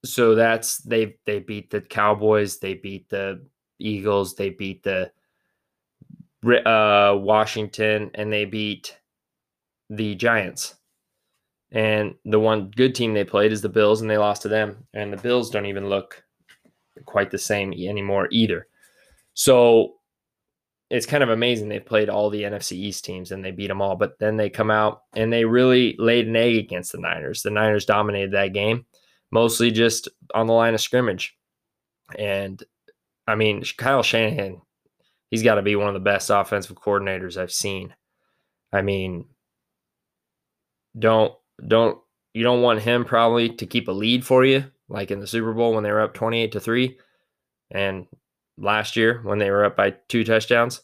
so 0.04 0.34
that's 0.34 0.78
they 0.78 1.16
they 1.26 1.40
beat 1.40 1.70
the 1.70 1.80
Cowboys, 1.80 2.58
they 2.58 2.74
beat 2.74 3.08
the 3.08 3.44
Eagles, 3.78 4.34
they 4.36 4.50
beat 4.50 4.84
the 4.84 5.10
uh, 6.44 7.16
Washington, 7.16 8.10
and 8.14 8.32
they 8.32 8.44
beat 8.44 8.96
the 9.90 10.14
Giants. 10.14 10.74
And 11.70 12.14
the 12.24 12.40
one 12.40 12.70
good 12.74 12.94
team 12.94 13.12
they 13.12 13.24
played 13.24 13.52
is 13.52 13.60
the 13.60 13.68
Bills, 13.68 14.00
and 14.00 14.10
they 14.10 14.18
lost 14.18 14.42
to 14.42 14.48
them. 14.48 14.86
And 14.94 15.12
the 15.12 15.18
Bills 15.18 15.50
don't 15.50 15.66
even 15.66 15.88
look 15.88 16.22
quite 17.04 17.30
the 17.30 17.38
same 17.38 17.72
anymore 17.72 18.28
either. 18.30 18.66
So 19.34 19.94
it's 20.90 21.06
kind 21.06 21.22
of 21.22 21.28
amazing. 21.28 21.68
They 21.68 21.80
played 21.80 22.08
all 22.08 22.30
the 22.30 22.42
NFC 22.42 22.72
East 22.72 23.04
teams 23.04 23.30
and 23.30 23.44
they 23.44 23.50
beat 23.50 23.68
them 23.68 23.82
all, 23.82 23.94
but 23.94 24.18
then 24.18 24.36
they 24.36 24.48
come 24.48 24.70
out 24.70 25.02
and 25.14 25.32
they 25.32 25.44
really 25.44 25.94
laid 25.98 26.26
an 26.26 26.36
egg 26.36 26.56
against 26.56 26.92
the 26.92 26.98
Niners. 26.98 27.42
The 27.42 27.50
Niners 27.50 27.84
dominated 27.84 28.32
that 28.32 28.54
game, 28.54 28.86
mostly 29.30 29.70
just 29.70 30.08
on 30.34 30.46
the 30.46 30.54
line 30.54 30.74
of 30.74 30.80
scrimmage. 30.80 31.36
And 32.18 32.62
I 33.26 33.34
mean, 33.34 33.62
Kyle 33.76 34.02
Shanahan, 34.02 34.62
he's 35.30 35.42
got 35.42 35.56
to 35.56 35.62
be 35.62 35.76
one 35.76 35.88
of 35.88 35.94
the 35.94 36.00
best 36.00 36.30
offensive 36.30 36.76
coordinators 36.76 37.36
I've 37.36 37.52
seen. 37.52 37.94
I 38.72 38.80
mean, 38.80 39.26
don't 40.98 41.34
don't 41.66 41.98
you 42.34 42.42
don't 42.42 42.62
want 42.62 42.80
him 42.80 43.04
probably 43.04 43.48
to 43.48 43.66
keep 43.66 43.88
a 43.88 43.92
lead 43.92 44.24
for 44.24 44.44
you 44.44 44.64
like 44.88 45.10
in 45.10 45.20
the 45.20 45.26
Super 45.26 45.52
Bowl 45.52 45.74
when 45.74 45.82
they 45.82 45.90
were 45.90 46.02
up 46.02 46.14
28 46.14 46.52
to 46.52 46.60
3 46.60 46.98
and 47.70 48.06
last 48.56 48.96
year 48.96 49.20
when 49.22 49.38
they 49.38 49.50
were 49.50 49.64
up 49.64 49.76
by 49.76 49.94
two 50.08 50.24
touchdowns. 50.24 50.82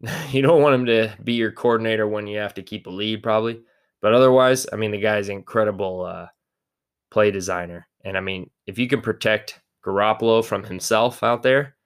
you 0.30 0.42
don't 0.42 0.62
want 0.62 0.74
him 0.74 0.86
to 0.86 1.14
be 1.22 1.34
your 1.34 1.52
coordinator 1.52 2.06
when 2.06 2.26
you 2.26 2.38
have 2.38 2.54
to 2.54 2.62
keep 2.62 2.86
a 2.86 2.90
lead, 2.90 3.22
probably. 3.22 3.60
But 4.00 4.14
otherwise, 4.14 4.66
I 4.72 4.76
mean, 4.76 4.92
the 4.92 4.98
guy's 4.98 5.28
incredible 5.28 6.04
uh, 6.04 6.26
play 7.10 7.30
designer. 7.30 7.86
And 8.04 8.16
I 8.16 8.20
mean, 8.20 8.50
if 8.66 8.78
you 8.78 8.88
can 8.88 9.02
protect 9.02 9.60
Garoppolo 9.84 10.44
from 10.44 10.64
himself 10.64 11.22
out 11.22 11.42
there, 11.42 11.76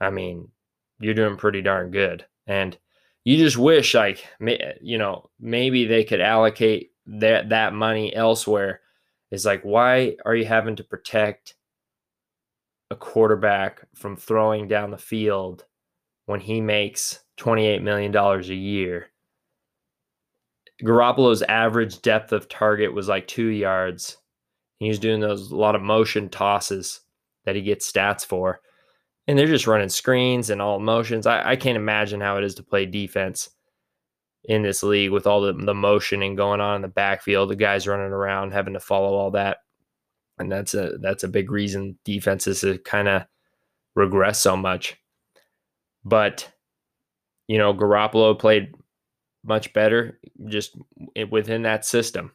I 0.00 0.10
mean, 0.10 0.48
you're 0.98 1.14
doing 1.14 1.36
pretty 1.36 1.62
darn 1.62 1.90
good. 1.90 2.26
And 2.46 2.76
you 3.26 3.36
just 3.36 3.58
wish, 3.58 3.94
like, 3.94 4.26
you 4.80 4.98
know, 4.98 5.28
maybe 5.38 5.84
they 5.84 6.04
could 6.04 6.20
allocate 6.20 6.92
that 7.06 7.50
that 7.50 7.74
money 7.74 8.14
elsewhere. 8.14 8.80
Is 9.30 9.44
like, 9.44 9.62
why 9.62 10.16
are 10.24 10.36
you 10.36 10.44
having 10.44 10.76
to 10.76 10.84
protect 10.84 11.56
a 12.90 12.96
quarterback 12.96 13.86
from 13.94 14.16
throwing 14.16 14.68
down 14.68 14.90
the 14.90 14.98
field 14.98 15.64
when 16.26 16.40
he 16.40 16.60
makes 16.60 17.20
$28 17.38 17.82
million 17.82 18.14
a 18.14 18.40
year. 18.54 19.10
Garoppolo's 20.82 21.42
average 21.42 22.02
depth 22.02 22.32
of 22.32 22.48
target 22.48 22.92
was 22.92 23.08
like 23.08 23.26
two 23.26 23.46
yards. 23.46 24.18
He 24.78 24.88
was 24.88 24.98
doing 24.98 25.20
those 25.20 25.50
a 25.50 25.56
lot 25.56 25.74
of 25.74 25.82
motion 25.82 26.28
tosses 26.28 27.00
that 27.44 27.56
he 27.56 27.62
gets 27.62 27.90
stats 27.90 28.24
for. 28.24 28.60
And 29.28 29.38
they're 29.38 29.46
just 29.46 29.66
running 29.66 29.88
screens 29.88 30.50
and 30.50 30.62
all 30.62 30.78
motions. 30.78 31.26
I, 31.26 31.50
I 31.50 31.56
can't 31.56 31.76
imagine 31.76 32.20
how 32.20 32.36
it 32.36 32.44
is 32.44 32.54
to 32.56 32.62
play 32.62 32.86
defense 32.86 33.50
in 34.44 34.62
this 34.62 34.84
league 34.84 35.10
with 35.10 35.26
all 35.26 35.40
the, 35.40 35.52
the 35.52 35.74
motion 35.74 36.22
and 36.22 36.36
going 36.36 36.60
on 36.60 36.76
in 36.76 36.82
the 36.82 36.88
backfield, 36.88 37.50
the 37.50 37.56
guys 37.56 37.88
running 37.88 38.12
around, 38.12 38.52
having 38.52 38.74
to 38.74 38.80
follow 38.80 39.14
all 39.14 39.32
that 39.32 39.58
and 40.38 40.50
that's 40.50 40.74
a 40.74 40.98
that's 41.00 41.24
a 41.24 41.28
big 41.28 41.50
reason 41.50 41.98
defenses 42.04 42.64
kind 42.84 43.08
of 43.08 43.22
regress 43.94 44.40
so 44.40 44.56
much. 44.56 44.96
But 46.04 46.50
you 47.48 47.58
know, 47.58 47.72
Garoppolo 47.72 48.38
played 48.38 48.74
much 49.44 49.72
better 49.72 50.18
just 50.46 50.76
within 51.30 51.62
that 51.62 51.84
system. 51.84 52.32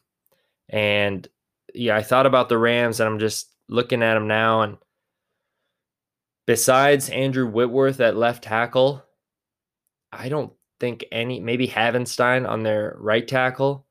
And 0.68 1.28
yeah, 1.74 1.96
I 1.96 2.02
thought 2.02 2.26
about 2.26 2.48
the 2.48 2.58
Rams, 2.58 3.00
and 3.00 3.08
I'm 3.08 3.18
just 3.18 3.50
looking 3.68 4.02
at 4.02 4.14
them 4.14 4.26
now. 4.26 4.62
And 4.62 4.78
besides 6.46 7.08
Andrew 7.10 7.46
Whitworth 7.46 8.00
at 8.00 8.16
left 8.16 8.44
tackle, 8.44 9.04
I 10.12 10.28
don't 10.28 10.52
think 10.80 11.04
any, 11.12 11.40
maybe 11.40 11.68
Havenstein 11.68 12.48
on 12.48 12.62
their 12.62 12.96
right 12.98 13.26
tackle 13.26 13.86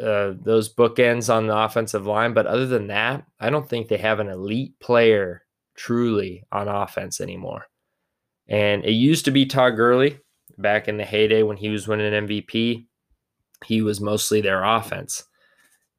uh, 0.00 0.32
those 0.40 0.72
bookends 0.72 1.32
on 1.32 1.46
the 1.46 1.56
offensive 1.56 2.06
line. 2.06 2.32
But 2.32 2.46
other 2.46 2.66
than 2.66 2.88
that, 2.88 3.24
I 3.38 3.50
don't 3.50 3.68
think 3.68 3.88
they 3.88 3.98
have 3.98 4.20
an 4.20 4.28
elite 4.28 4.78
player 4.80 5.42
truly 5.74 6.44
on 6.50 6.68
offense 6.68 7.20
anymore. 7.20 7.66
And 8.48 8.84
it 8.84 8.92
used 8.92 9.24
to 9.26 9.30
be 9.30 9.46
Todd 9.46 9.76
Gurley 9.76 10.18
back 10.58 10.88
in 10.88 10.96
the 10.96 11.04
heyday 11.04 11.42
when 11.42 11.56
he 11.56 11.68
was 11.68 11.88
winning 11.88 12.26
MVP. 12.26 12.86
He 13.64 13.82
was 13.82 14.00
mostly 14.00 14.40
their 14.40 14.64
offense 14.64 15.24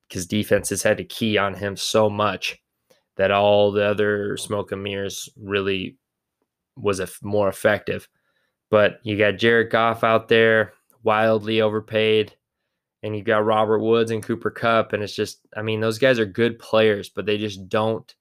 because 0.08 0.28
defenses 0.28 0.84
had 0.84 0.98
to 0.98 1.04
key 1.04 1.38
on 1.38 1.54
him 1.54 1.78
so 1.78 2.10
much 2.10 2.58
that 3.18 3.32
all 3.32 3.72
the 3.72 3.86
other 3.86 4.38
smoke 4.38 4.72
and 4.72 4.84
mirrors 4.84 5.30
really 5.38 5.98
was 6.76 7.00
a 7.00 7.08
more 7.22 7.50
effective. 7.50 8.08
But 8.70 9.00
you 9.04 9.18
got 9.18 9.38
Jared 9.38 9.70
Goff 9.70 10.04
out 10.04 10.28
there, 10.28 10.74
wildly 11.04 11.62
overpaid 11.62 12.36
and 13.04 13.16
you've 13.16 13.26
got 13.26 13.46
Robert 13.46 13.80
Woods 13.80 14.12
and 14.12 14.24
Cooper 14.24 14.50
Kupp. 14.50 14.94
and 14.94 15.04
it's 15.04 15.14
just, 15.14 15.42
I 15.56 15.62
mean, 15.62 15.82
those 15.82 16.00
guys 16.00 16.18
are 16.20 16.26
good 16.26 16.58
players, 16.58 17.10
but 17.10 17.26
they 17.26 17.38
just 17.38 17.68
don't 17.68 18.16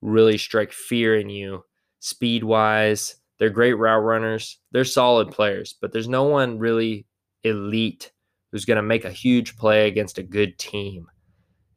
really 0.00 0.38
strike 0.38 0.72
fear 0.72 1.16
in 1.16 1.28
you 1.28 1.64
speed 2.00 2.42
wise. 2.42 3.16
They're 3.38 3.50
great 3.50 3.74
route 3.74 4.02
runners. 4.02 4.58
They're 4.72 4.84
solid 4.84 5.30
players, 5.30 5.76
but 5.80 5.92
there's 5.92 6.08
no 6.08 6.24
one 6.24 6.58
really 6.58 7.06
elite 7.42 8.12
who's 8.50 8.64
going 8.64 8.76
to 8.76 8.82
make 8.82 9.04
a 9.04 9.10
huge 9.10 9.56
play 9.56 9.88
against 9.88 10.18
a 10.18 10.22
good 10.22 10.58
team. 10.58 11.06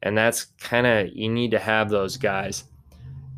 And 0.02 0.16
that's 0.16 0.44
kind 0.60 0.86
of, 0.86 1.08
you 1.14 1.28
need 1.28 1.50
to 1.50 1.58
have 1.58 1.90
those 1.90 2.16
guys. 2.16 2.64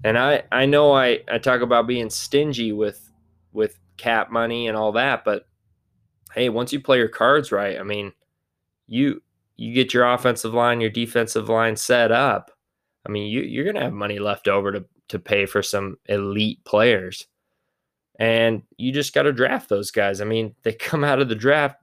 And 0.04 0.18
I, 0.18 0.42
I 0.52 0.66
know 0.66 0.92
I, 0.92 1.20
I 1.30 1.38
talk 1.38 1.60
about 1.60 1.86
being 1.86 2.10
stingy 2.10 2.72
with, 2.72 3.10
with 3.52 3.78
cap 3.96 4.30
money 4.30 4.68
and 4.68 4.76
all 4.76 4.92
that, 4.92 5.24
but 5.24 5.46
hey, 6.34 6.48
once 6.48 6.72
you 6.72 6.80
play 6.80 6.98
your 6.98 7.08
cards 7.08 7.52
right, 7.52 7.78
I 7.78 7.82
mean, 7.82 8.12
you 8.86 9.22
you 9.56 9.74
get 9.74 9.92
your 9.92 10.10
offensive 10.10 10.54
line, 10.54 10.80
your 10.80 10.90
defensive 10.90 11.48
line 11.48 11.76
set 11.76 12.10
up. 12.10 12.50
I 13.06 13.10
mean, 13.10 13.30
you, 13.30 13.42
you're 13.42 13.64
going 13.64 13.76
to 13.76 13.82
have 13.82 13.92
money 13.92 14.18
left 14.18 14.48
over 14.48 14.72
to 14.72 14.84
to 15.08 15.18
pay 15.18 15.44
for 15.44 15.62
some 15.62 15.96
elite 16.06 16.64
players, 16.64 17.26
and 18.18 18.62
you 18.76 18.92
just 18.92 19.12
got 19.12 19.22
to 19.22 19.32
draft 19.32 19.68
those 19.68 19.90
guys. 19.90 20.20
I 20.20 20.24
mean, 20.24 20.54
they 20.62 20.72
come 20.90 21.04
out 21.04 21.20
of 21.20 21.28
the 21.28 21.34
draft 21.34 21.76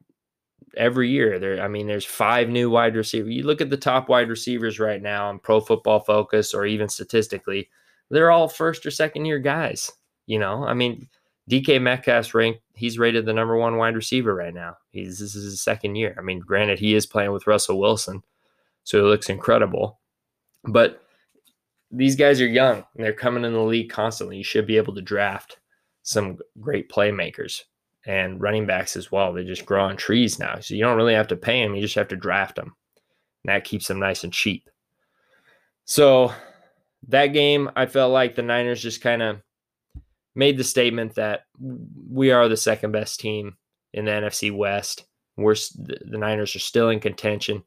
every 0.75 1.09
year. 1.09 1.39
There, 1.39 1.61
I 1.61 1.67
mean, 1.67 1.87
there's 1.87 2.05
five 2.05 2.49
new 2.49 2.69
wide 2.69 2.95
receivers. 2.95 3.33
You 3.33 3.43
look 3.43 3.61
at 3.61 3.69
the 3.69 3.77
top 3.77 4.09
wide 4.09 4.29
receivers 4.29 4.79
right 4.79 5.01
now 5.01 5.29
on 5.29 5.39
Pro 5.39 5.59
Football 5.59 5.99
Focus, 6.01 6.53
or 6.53 6.65
even 6.65 6.89
statistically, 6.89 7.69
they're 8.09 8.31
all 8.31 8.47
first 8.47 8.85
or 8.85 8.91
second 8.91 9.25
year 9.25 9.39
guys. 9.39 9.91
You 10.25 10.39
know, 10.39 10.65
I 10.65 10.73
mean, 10.73 11.07
DK 11.49 11.81
Metcalf's 11.81 12.33
ranked, 12.33 12.61
he's 12.75 12.99
rated 12.99 13.25
the 13.25 13.33
number 13.33 13.55
one 13.55 13.77
wide 13.77 13.95
receiver 13.95 14.35
right 14.35 14.53
now. 14.53 14.75
He's 14.91 15.19
this 15.19 15.35
is 15.35 15.43
his 15.45 15.61
second 15.61 15.95
year. 15.95 16.15
I 16.17 16.21
mean, 16.21 16.39
granted, 16.39 16.79
he 16.79 16.95
is 16.95 17.05
playing 17.05 17.31
with 17.31 17.47
Russell 17.47 17.79
Wilson, 17.79 18.23
so 18.83 18.99
it 18.99 19.09
looks 19.09 19.29
incredible. 19.29 19.99
But 20.65 21.01
these 21.91 22.15
guys 22.15 22.41
are 22.41 22.47
young 22.47 22.83
and 22.95 23.05
they're 23.05 23.13
coming 23.13 23.45
in 23.45 23.53
the 23.53 23.61
league 23.61 23.89
constantly. 23.89 24.37
You 24.37 24.43
should 24.43 24.67
be 24.67 24.77
able 24.77 24.93
to 24.95 25.01
draft 25.01 25.59
some 26.03 26.37
great 26.59 26.89
playmakers 26.89 27.63
and 28.07 28.41
running 28.41 28.65
backs 28.65 28.95
as 28.95 29.11
well. 29.11 29.33
They 29.33 29.43
just 29.43 29.65
grow 29.65 29.83
on 29.83 29.97
trees 29.97 30.39
now. 30.39 30.59
So 30.61 30.73
you 30.73 30.81
don't 30.81 30.95
really 30.95 31.13
have 31.13 31.27
to 31.27 31.35
pay 31.35 31.61
them, 31.61 31.75
you 31.75 31.81
just 31.81 31.95
have 31.95 32.07
to 32.07 32.15
draft 32.15 32.55
them. 32.55 32.73
And 33.43 33.53
that 33.53 33.65
keeps 33.65 33.87
them 33.87 33.99
nice 33.99 34.23
and 34.23 34.33
cheap. 34.33 34.69
So 35.85 36.31
that 37.09 37.27
game, 37.27 37.69
I 37.75 37.85
felt 37.85 38.11
like 38.13 38.35
the 38.35 38.41
Niners 38.41 38.81
just 38.81 39.01
kind 39.01 39.21
of 39.21 39.41
made 40.35 40.57
the 40.57 40.63
statement 40.63 41.15
that 41.15 41.41
we 42.09 42.31
are 42.31 42.47
the 42.47 42.57
second 42.57 42.93
best 42.93 43.19
team 43.19 43.57
in 43.93 44.05
the 44.05 44.11
NFC 44.11 44.55
West. 44.55 45.05
We're 45.35 45.55
the 45.75 46.17
Niners 46.17 46.55
are 46.55 46.59
still 46.59 46.89
in 46.89 46.99
contention. 46.99 47.63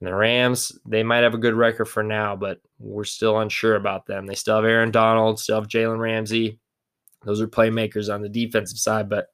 And 0.00 0.08
the 0.08 0.14
Rams, 0.14 0.78
they 0.86 1.02
might 1.02 1.24
have 1.24 1.34
a 1.34 1.38
good 1.38 1.54
record 1.54 1.86
for 1.86 2.02
now, 2.02 2.36
but 2.36 2.60
we're 2.78 3.04
still 3.04 3.38
unsure 3.40 3.74
about 3.76 4.06
them. 4.06 4.26
They 4.26 4.34
still 4.34 4.56
have 4.56 4.64
Aaron 4.64 4.90
Donald, 4.90 5.40
still 5.40 5.60
have 5.60 5.68
Jalen 5.68 5.98
Ramsey. 5.98 6.60
Those 7.24 7.40
are 7.40 7.48
playmakers 7.48 8.12
on 8.12 8.22
the 8.22 8.28
defensive 8.28 8.78
side, 8.78 9.08
but 9.08 9.26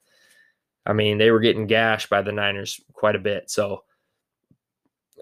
I 0.85 0.93
mean, 0.93 1.17
they 1.17 1.31
were 1.31 1.39
getting 1.39 1.67
gashed 1.67 2.09
by 2.09 2.21
the 2.21 2.31
Niners 2.31 2.79
quite 2.93 3.15
a 3.15 3.19
bit. 3.19 3.49
So 3.49 3.83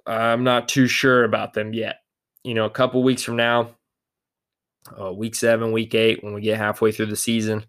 I'm 0.05 0.43
not 0.43 0.67
too 0.67 0.87
sure 0.87 1.23
about 1.23 1.53
them 1.53 1.73
yet. 1.73 1.97
You 2.43 2.53
know, 2.53 2.65
a 2.65 2.69
couple 2.69 3.01
weeks 3.03 3.23
from 3.23 3.37
now, 3.37 3.69
uh, 4.99 5.13
week 5.13 5.35
seven, 5.35 5.71
week 5.71 5.95
eight, 5.95 6.21
when 6.23 6.33
we 6.33 6.41
get 6.41 6.57
halfway 6.57 6.91
through 6.91 7.05
the 7.05 7.15
season, 7.15 7.65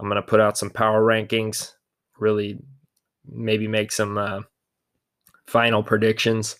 I'm 0.00 0.08
going 0.08 0.16
to 0.16 0.22
put 0.26 0.40
out 0.40 0.58
some 0.58 0.70
power 0.70 1.02
rankings, 1.02 1.72
really 2.18 2.58
maybe 3.24 3.68
make 3.68 3.92
some 3.92 4.18
uh, 4.18 4.40
final 5.46 5.82
predictions. 5.82 6.56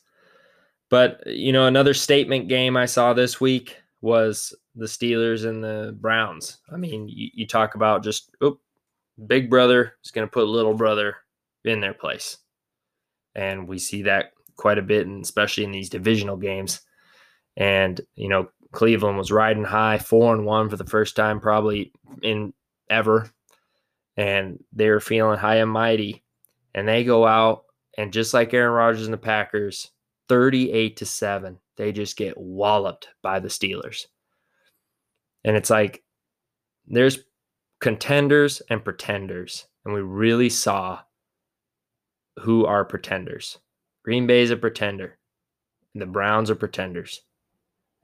But, 0.89 1.27
you 1.27 1.53
know, 1.53 1.67
another 1.67 1.95
statement 1.95 2.47
game 2.49 2.77
I 2.77 2.87
saw 2.87 3.13
this 3.13 3.41
week 3.41 3.77
was 4.01 4.55
the 4.77 4.87
Steelers 4.87 5.45
and 5.45 5.65
the 5.65 5.97
Browns. 6.01 6.59
I 6.73 6.77
mean, 6.77 7.09
you, 7.09 7.31
you 7.35 7.47
talk 7.47 7.75
about 7.75 8.05
just, 8.05 8.31
big 9.25 9.51
brother 9.51 9.95
is 10.05 10.11
going 10.11 10.27
to 10.27 10.31
put 10.31 10.49
little 10.49 10.75
brother 10.75 11.17
in 11.65 11.81
their 11.81 11.95
place. 11.95 12.39
And 13.35 13.69
we 13.69 13.79
see 13.79 14.03
that 14.03 14.33
quite 14.57 14.79
a 14.79 14.83
bit, 14.83 15.07
and 15.07 15.23
especially 15.23 15.65
in 15.65 15.73
these 15.73 15.91
divisional 15.91 16.37
games. 16.37 16.81
And, 17.57 18.01
you 18.15 18.29
know, 18.29 18.49
Cleveland 18.73 19.19
was 19.19 19.33
riding 19.33 19.65
high, 19.65 19.99
four 19.99 20.35
and 20.35 20.45
one 20.45 20.69
for 20.69 20.77
the 20.77 20.87
first 20.87 21.17
time 21.17 21.41
probably 21.41 21.93
in 22.23 22.53
ever. 22.91 23.31
And 24.17 24.63
they 24.73 24.89
were 24.89 25.01
feeling 25.01 25.39
high 25.39 25.57
and 25.57 25.71
mighty. 25.71 26.23
And 26.75 26.89
they 26.89 27.05
go 27.05 27.27
out 27.27 27.65
and 27.97 28.13
just 28.13 28.35
like 28.35 28.53
Aaron 28.53 28.73
Rodgers 28.73 29.05
and 29.05 29.13
the 29.13 29.19
Packers, 29.19 29.91
38 30.29 30.97
to 30.99 31.07
7, 31.07 31.59
they 31.77 31.93
just 31.93 32.17
get 32.17 32.37
walloped 32.37 33.09
by 33.23 33.41
the 33.41 33.49
Steelers. 33.49 34.07
And 35.45 35.57
it's 35.57 35.71
like 35.71 36.03
there's 36.87 37.19
contenders 37.81 38.63
and 38.71 38.85
pretenders. 38.85 39.67
And 39.85 39.95
we 39.95 40.01
really 40.01 40.51
saw 40.51 41.01
who 42.41 42.67
are 42.67 42.85
pretenders. 42.85 43.59
Green 44.05 44.27
Bay 44.27 44.43
is 44.43 44.51
a 44.51 44.57
pretender. 44.57 45.19
And 45.95 46.03
the 46.03 46.07
Browns 46.07 46.51
are 46.51 46.57
pretenders. 46.57 47.23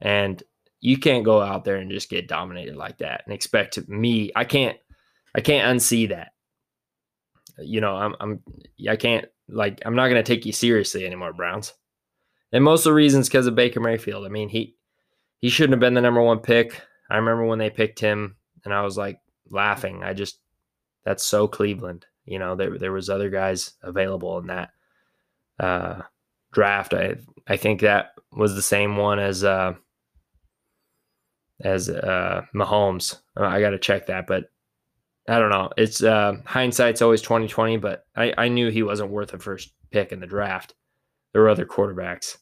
And 0.01 0.41
you 0.79 0.97
can't 0.97 1.23
go 1.23 1.41
out 1.41 1.63
there 1.63 1.77
and 1.77 1.89
just 1.89 2.09
get 2.09 2.27
dominated 2.27 2.75
like 2.75 2.97
that 2.97 3.21
and 3.25 3.33
expect 3.33 3.87
me. 3.87 4.31
I 4.35 4.43
can't 4.43 4.77
I 5.35 5.41
can't 5.41 5.77
unsee 5.77 6.09
that. 6.09 6.33
You 7.57 7.81
know, 7.81 7.95
I'm 7.95 8.15
I'm 8.19 8.41
I 8.89 8.97
can't 8.97 9.25
like 9.47 9.81
I'm 9.85 9.95
not 9.95 10.09
gonna 10.09 10.23
take 10.23 10.45
you 10.45 10.51
seriously 10.51 11.05
anymore, 11.05 11.31
Browns. 11.31 11.73
And 12.51 12.63
most 12.63 12.81
of 12.81 12.91
the 12.91 12.95
reasons 12.95 13.29
because 13.29 13.47
of 13.47 13.55
Baker 13.55 13.79
Mayfield. 13.79 14.25
I 14.25 14.29
mean, 14.29 14.49
he 14.49 14.75
he 15.39 15.49
shouldn't 15.49 15.73
have 15.73 15.79
been 15.79 15.93
the 15.93 16.01
number 16.01 16.21
one 16.21 16.39
pick. 16.39 16.81
I 17.09 17.15
remember 17.15 17.45
when 17.45 17.59
they 17.59 17.69
picked 17.69 17.99
him 17.99 18.35
and 18.65 18.73
I 18.73 18.81
was 18.81 18.97
like 18.97 19.19
laughing. 19.53 20.03
I 20.03 20.13
just 20.13 20.39
that's 21.05 21.23
so 21.23 21.47
Cleveland. 21.47 22.05
You 22.25 22.39
know, 22.39 22.55
there 22.55 22.77
there 22.77 22.91
was 22.91 23.09
other 23.09 23.29
guys 23.29 23.73
available 23.81 24.37
in 24.39 24.47
that 24.47 24.69
uh 25.59 26.01
draft. 26.51 26.93
I 26.93 27.15
I 27.47 27.57
think 27.57 27.81
that 27.81 28.11
was 28.31 28.55
the 28.55 28.61
same 28.61 28.97
one 28.97 29.19
as 29.19 29.43
uh 29.43 29.73
as 31.63 31.89
uh, 31.89 32.41
Mahomes. 32.53 33.19
Uh, 33.37 33.45
I 33.45 33.61
got 33.61 33.71
to 33.71 33.79
check 33.79 34.07
that, 34.07 34.27
but 34.27 34.45
I 35.27 35.39
don't 35.39 35.49
know. 35.49 35.69
It's 35.77 36.03
uh, 36.03 36.35
hindsight's 36.45 37.01
always 37.01 37.21
twenty 37.21 37.47
twenty, 37.47 37.77
but 37.77 38.05
I, 38.15 38.33
I 38.37 38.47
knew 38.49 38.69
he 38.69 38.83
wasn't 38.83 39.11
worth 39.11 39.33
a 39.33 39.39
first 39.39 39.71
pick 39.91 40.11
in 40.11 40.19
the 40.19 40.27
draft. 40.27 40.73
There 41.31 41.41
were 41.41 41.49
other 41.49 41.65
quarterbacks 41.65 42.37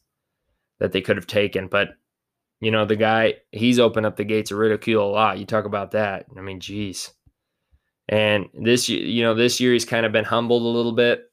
that 0.80 0.92
they 0.92 1.02
could 1.02 1.18
have 1.18 1.28
taken, 1.28 1.68
but 1.68 1.90
you 2.62 2.72
know 2.72 2.86
the 2.86 2.96
guy 2.96 3.36
he's 3.52 3.80
opened 3.80 4.06
up 4.06 4.16
the 4.16 4.24
gates 4.24 4.52
of 4.52 4.58
ridicule 4.58 5.06
a 5.06 5.12
lot. 5.12 5.40
You 5.40 5.46
talk 5.46 5.66
about 5.66 5.92
that. 5.92 6.28
I 6.38 6.42
mean, 6.42 6.60
geez. 6.60 7.12
And 8.08 8.48
this 8.54 8.88
you 8.88 9.24
know 9.24 9.34
this 9.34 9.60
year 9.60 9.74
he's 9.74 9.86
kind 9.86 10.06
of 10.06 10.12
been 10.12 10.26
humbled 10.26 10.62
a 10.62 10.78
little 10.78 10.94
bit. 10.94 11.24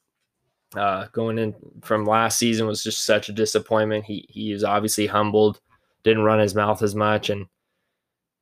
Uh, 0.76 1.06
going 1.12 1.38
in 1.38 1.54
from 1.82 2.04
last 2.04 2.38
season 2.38 2.66
was 2.66 2.82
just 2.82 3.06
such 3.06 3.28
a 3.28 3.32
disappointment. 3.32 4.04
He 4.04 4.26
he 4.28 4.52
is 4.52 4.64
obviously 4.64 5.06
humbled, 5.06 5.60
didn't 6.02 6.24
run 6.24 6.40
his 6.40 6.54
mouth 6.54 6.82
as 6.82 6.94
much, 6.94 7.30
and 7.30 7.46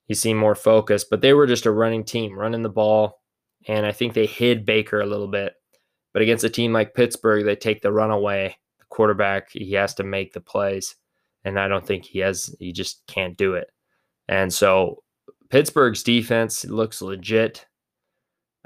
he 0.07 0.15
seemed 0.15 0.39
more 0.39 0.55
focused, 0.55 1.11
but 1.11 1.21
they 1.21 1.33
were 1.33 1.47
just 1.47 1.67
a 1.67 1.71
running 1.71 2.05
team, 2.05 2.39
running 2.39 2.63
the 2.63 2.69
ball. 2.69 3.21
And 3.67 3.85
I 3.85 3.91
think 3.91 4.15
they 4.15 4.27
hid 4.27 4.65
Baker 4.65 5.01
a 5.01 5.07
little 5.07 5.27
bit. 5.27 5.55
But 6.13 6.23
against 6.23 6.45
a 6.45 6.51
team 6.51 6.73
like 6.73 6.95
Pittsburgh, 6.95 7.45
they 7.45 7.57
take 7.57 7.83
the 7.83 7.93
runaway. 7.93 8.57
The 8.79 8.85
quarterback, 8.89 9.51
he 9.51 9.73
has 9.73 9.95
to 9.95 10.05
make 10.05 10.33
the 10.33 10.41
plays. 10.41 10.95
And 11.47 11.59
I 11.59 11.69
don't 11.69 11.87
think 11.87 12.05
he 12.05 12.19
has, 12.19 12.55
he 12.59 12.73
just 12.73 13.03
can't 13.07 13.37
do 13.37 13.55
it. 13.55 13.71
And 14.29 14.53
so 14.53 15.03
Pittsburgh's 15.49 16.03
defense 16.03 16.65
looks 16.65 17.01
legit. 17.01 17.65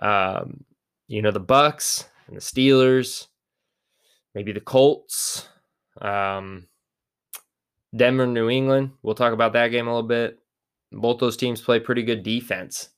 Um, 0.01 0.65
you 1.07 1.23
know, 1.23 1.31
the 1.31 1.41
Bucks 1.41 2.09
and 2.27 2.37
the 2.37 2.41
Steelers, 2.41 3.27
maybe 4.35 4.53
the 4.53 4.61
Colts, 4.61 5.49
um, 6.01 6.67
Denver, 7.95 8.27
New 8.27 8.49
England. 8.49 8.93
We'll 9.03 9.15
talk 9.15 9.33
about 9.33 9.53
that 9.53 9.69
game 9.69 9.87
a 9.87 9.95
little 9.95 10.09
bit 10.09 10.41
both 10.93 11.19
those 11.19 11.37
teams 11.37 11.61
play 11.61 11.81
pretty 11.81 12.03
good 12.03 12.23
defense. 12.23 12.91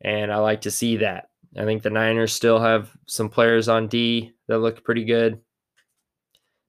And 0.00 0.32
I 0.32 0.36
like 0.36 0.62
to 0.62 0.70
see 0.70 0.98
that. 0.98 1.28
I 1.58 1.64
think 1.64 1.82
the 1.82 1.90
Niners 1.90 2.32
still 2.32 2.58
have 2.60 2.90
some 3.06 3.28
players 3.28 3.68
on 3.68 3.88
D 3.88 4.32
that 4.48 4.58
look 4.58 4.84
pretty 4.84 5.04
good. 5.04 5.40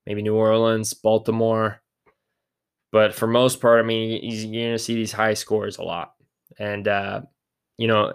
Maybe 0.05 0.21
New 0.21 0.35
Orleans, 0.35 0.93
Baltimore. 0.93 1.81
But 2.91 3.13
for 3.13 3.27
most 3.27 3.61
part, 3.61 3.83
I 3.83 3.87
mean, 3.87 4.19
you're 4.23 4.63
going 4.63 4.73
to 4.73 4.79
see 4.79 4.95
these 4.95 5.11
high 5.11 5.33
scores 5.33 5.77
a 5.77 5.83
lot. 5.83 6.13
And, 6.57 6.87
uh, 6.87 7.21
you 7.77 7.87
know, 7.87 8.13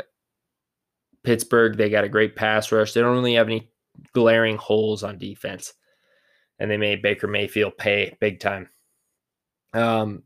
Pittsburgh, 1.25 1.77
they 1.77 1.91
got 1.91 2.05
a 2.05 2.09
great 2.09 2.37
pass 2.37 2.73
rush. 2.73 2.93
They 2.93 3.01
don't 3.01 3.15
really 3.15 3.35
have 3.35 3.49
any 3.49 3.71
glaring 4.13 4.57
holes 4.57 5.05
on 5.05 5.19
defense. 5.19 5.75
And 6.59 6.71
they 6.71 6.77
made 6.77 7.03
Baker 7.03 7.27
Mayfield 7.27 7.77
pay 7.77 8.17
big 8.21 8.41
time. 8.41 8.69
Um, 9.75 10.23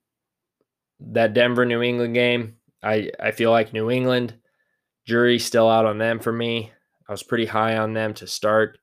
that 1.00 1.34
Denver 1.34 1.66
New 1.66 1.82
England 1.82 2.14
game, 2.14 2.56
I, 2.82 3.10
I 3.20 3.32
feel 3.32 3.50
like 3.50 3.72
New 3.72 3.90
England, 3.90 4.34
jury 5.06 5.38
still 5.38 5.68
out 5.68 5.86
on 5.86 5.98
them 5.98 6.20
for 6.20 6.32
me. 6.32 6.72
I 7.08 7.12
was 7.12 7.22
pretty 7.22 7.46
high 7.46 7.76
on 7.76 7.94
them 7.94 8.14
to 8.14 8.26
start, 8.26 8.78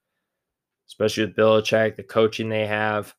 especially 0.88 1.26
with 1.26 1.36
Belichick, 1.36 1.96
the 1.96 2.04
coaching 2.04 2.50
they 2.50 2.66
have. 2.66 3.14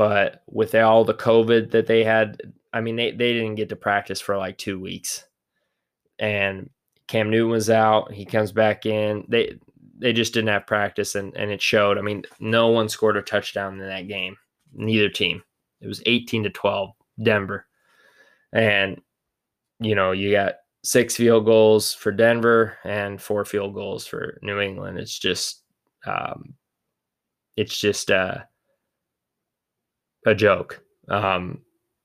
But 0.00 0.44
with 0.46 0.74
all 0.74 1.04
the 1.04 1.12
COVID 1.12 1.72
that 1.72 1.86
they 1.86 2.04
had, 2.04 2.40
I 2.72 2.80
mean, 2.80 2.96
they, 2.96 3.10
they 3.10 3.34
didn't 3.34 3.56
get 3.56 3.68
to 3.68 3.76
practice 3.76 4.18
for 4.18 4.38
like 4.38 4.56
two 4.56 4.80
weeks. 4.80 5.26
And 6.18 6.70
Cam 7.06 7.28
Newton 7.28 7.50
was 7.50 7.68
out. 7.68 8.10
He 8.10 8.24
comes 8.24 8.50
back 8.50 8.86
in. 8.86 9.26
They 9.28 9.58
they 9.98 10.14
just 10.14 10.32
didn't 10.32 10.48
have 10.48 10.66
practice 10.66 11.16
and, 11.16 11.36
and 11.36 11.50
it 11.50 11.60
showed. 11.60 11.98
I 11.98 12.00
mean, 12.00 12.22
no 12.40 12.68
one 12.68 12.88
scored 12.88 13.18
a 13.18 13.22
touchdown 13.22 13.74
in 13.74 13.86
that 13.88 14.08
game. 14.08 14.38
Neither 14.72 15.10
team. 15.10 15.42
It 15.82 15.86
was 15.86 16.02
18 16.06 16.44
to 16.44 16.50
12, 16.50 16.92
Denver. 17.22 17.66
And, 18.54 19.02
you 19.80 19.94
know, 19.94 20.12
you 20.12 20.32
got 20.32 20.54
six 20.82 21.14
field 21.14 21.44
goals 21.44 21.92
for 21.92 22.10
Denver 22.10 22.78
and 22.84 23.20
four 23.20 23.44
field 23.44 23.74
goals 23.74 24.06
for 24.06 24.38
New 24.40 24.60
England. 24.60 24.98
It's 24.98 25.18
just, 25.18 25.62
um, 26.06 26.54
it's 27.54 27.78
just 27.78 28.10
uh, 28.10 28.38
a 30.26 30.34
joke. 30.34 30.82
Um, 31.08 31.62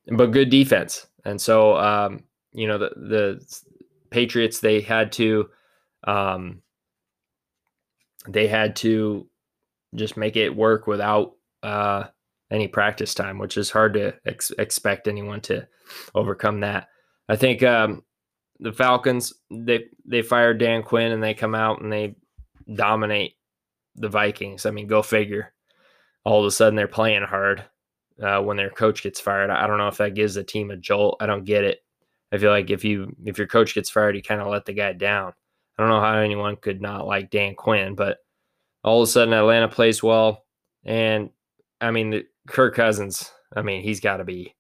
but 0.08 0.32
good 0.32 0.50
defense. 0.50 1.08
And 1.26 1.40
so, 1.40 1.76
um, 1.78 2.24
you 2.54 2.68
know, 2.68 2.78
the, 2.78 2.90
the 2.96 3.60
Patriots, 4.10 4.60
they 4.60 4.82
had 4.82 5.12
to, 5.14 5.50
um, 6.06 6.62
they 8.28 8.48
had 8.48 8.76
to 8.78 9.28
just 9.96 10.18
make 10.18 10.36
it 10.36 10.56
work 10.56 10.88
without, 10.88 11.34
uh, 11.64 12.06
any 12.52 12.68
practice 12.68 13.14
time, 13.14 13.40
which 13.40 13.58
is 13.58 13.72
hard 13.72 13.94
to 13.96 14.14
ex- 14.26 14.52
expect 14.58 15.08
anyone 15.08 15.42
to 15.42 15.68
overcome 16.14 16.60
that. 16.62 16.88
I 17.28 17.36
think 17.36 17.64
um, 17.64 18.04
the 18.60 18.72
Falcons 18.72 19.34
they 19.50 19.86
they 20.06 20.22
fired 20.22 20.60
Dan 20.60 20.84
Quinn 20.84 21.12
and 21.12 21.24
they 21.24 21.34
come 21.34 21.56
out 21.56 21.82
and 21.82 21.92
they 21.92 22.16
dominate 22.74 23.36
the 23.96 24.10
Vikings. 24.10 24.66
I 24.66 24.72
mean, 24.72 24.88
go 24.88 25.02
figure. 25.02 25.54
All 26.24 26.40
of 26.40 26.46
a 26.46 26.52
sudden, 26.52 26.76
they're 26.76 26.88
playing 26.88 27.24
hard 27.24 27.64
uh, 28.22 28.42
when 28.42 28.58
their 28.58 28.70
coach 28.70 29.04
gets 29.04 29.20
fired. 29.20 29.50
I 29.50 29.68
don't 29.68 29.78
know 29.78 29.88
if 29.88 29.98
that 29.98 30.16
gives 30.16 30.36
the 30.36 30.44
team 30.44 30.72
a 30.72 30.78
jolt. 30.78 31.18
I 31.20 31.26
don't 31.26 31.44
get 31.44 31.64
it. 31.64 31.80
I 32.32 32.38
feel 32.38 32.52
like 32.52 32.70
if 32.70 32.84
you 32.84 33.16
if 33.26 33.38
your 33.38 33.48
coach 33.48 33.76
gets 33.76 33.90
fired, 33.90 34.16
you 34.16 34.22
kind 34.22 34.42
of 34.42 34.48
let 34.48 34.66
the 34.66 34.74
guy 34.74 34.94
down. 34.94 35.34
I 35.78 35.82
don't 35.82 35.90
know 35.90 36.02
how 36.02 36.18
anyone 36.18 36.56
could 36.56 36.82
not 36.82 37.06
like 37.06 37.30
Dan 37.30 37.56
Quinn, 37.56 37.96
but 37.96 38.18
all 38.84 39.02
of 39.02 39.08
a 39.08 39.12
sudden 39.12 39.34
Atlanta 39.34 39.68
plays 39.68 40.02
well, 40.02 40.46
and 40.84 41.30
I 41.82 41.92
mean 41.92 42.24
Kirk 42.48 42.76
Cousins, 42.76 43.32
I 43.56 43.62
mean, 43.62 43.82
he's 43.82 44.00
got 44.00 44.18
to 44.18 44.24
be. 44.24 44.54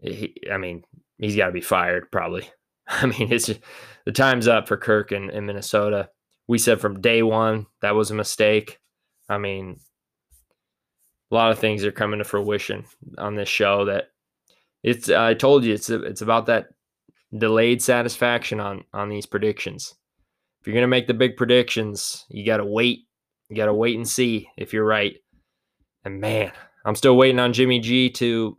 He, 0.00 0.34
I 0.50 0.58
mean, 0.58 0.84
he's 1.18 1.36
got 1.36 1.46
to 1.46 1.52
be 1.52 1.60
fired 1.60 2.10
probably. 2.10 2.48
I 2.88 3.06
mean, 3.06 3.32
it's 3.32 3.46
just, 3.46 3.60
the 4.04 4.12
time's 4.12 4.48
up 4.48 4.68
for 4.68 4.76
Kirk 4.76 5.12
in, 5.12 5.30
in 5.30 5.46
Minnesota. 5.46 6.10
We 6.48 6.58
said 6.58 6.80
from 6.80 7.00
day 7.00 7.22
one 7.22 7.66
that 7.82 7.94
was 7.94 8.10
a 8.10 8.14
mistake. 8.14 8.78
I 9.28 9.38
mean, 9.38 9.80
a 11.30 11.34
lot 11.34 11.50
of 11.52 11.58
things 11.58 11.84
are 11.84 11.92
coming 11.92 12.18
to 12.18 12.24
fruition 12.24 12.84
on 13.18 13.34
this 13.34 13.48
show 13.48 13.84
that 13.86 14.10
it's 14.82 15.08
I 15.10 15.34
told 15.34 15.64
you 15.64 15.74
it's 15.74 15.90
it's 15.90 16.22
about 16.22 16.46
that 16.46 16.66
delayed 17.36 17.82
satisfaction 17.82 18.60
on 18.60 18.84
on 18.92 19.08
these 19.08 19.26
predictions. 19.26 19.94
If 20.60 20.66
you're 20.66 20.74
going 20.74 20.82
to 20.82 20.88
make 20.88 21.06
the 21.06 21.14
big 21.14 21.36
predictions, 21.36 22.24
you 22.28 22.44
got 22.46 22.58
to 22.58 22.64
wait. 22.64 23.00
You 23.48 23.56
got 23.56 23.66
to 23.66 23.74
wait 23.74 23.96
and 23.96 24.08
see 24.08 24.48
if 24.56 24.72
you're 24.72 24.84
right. 24.84 25.16
And 26.04 26.20
man, 26.20 26.52
I'm 26.84 26.94
still 26.96 27.16
waiting 27.16 27.40
on 27.40 27.52
Jimmy 27.52 27.80
G 27.80 28.10
to 28.10 28.56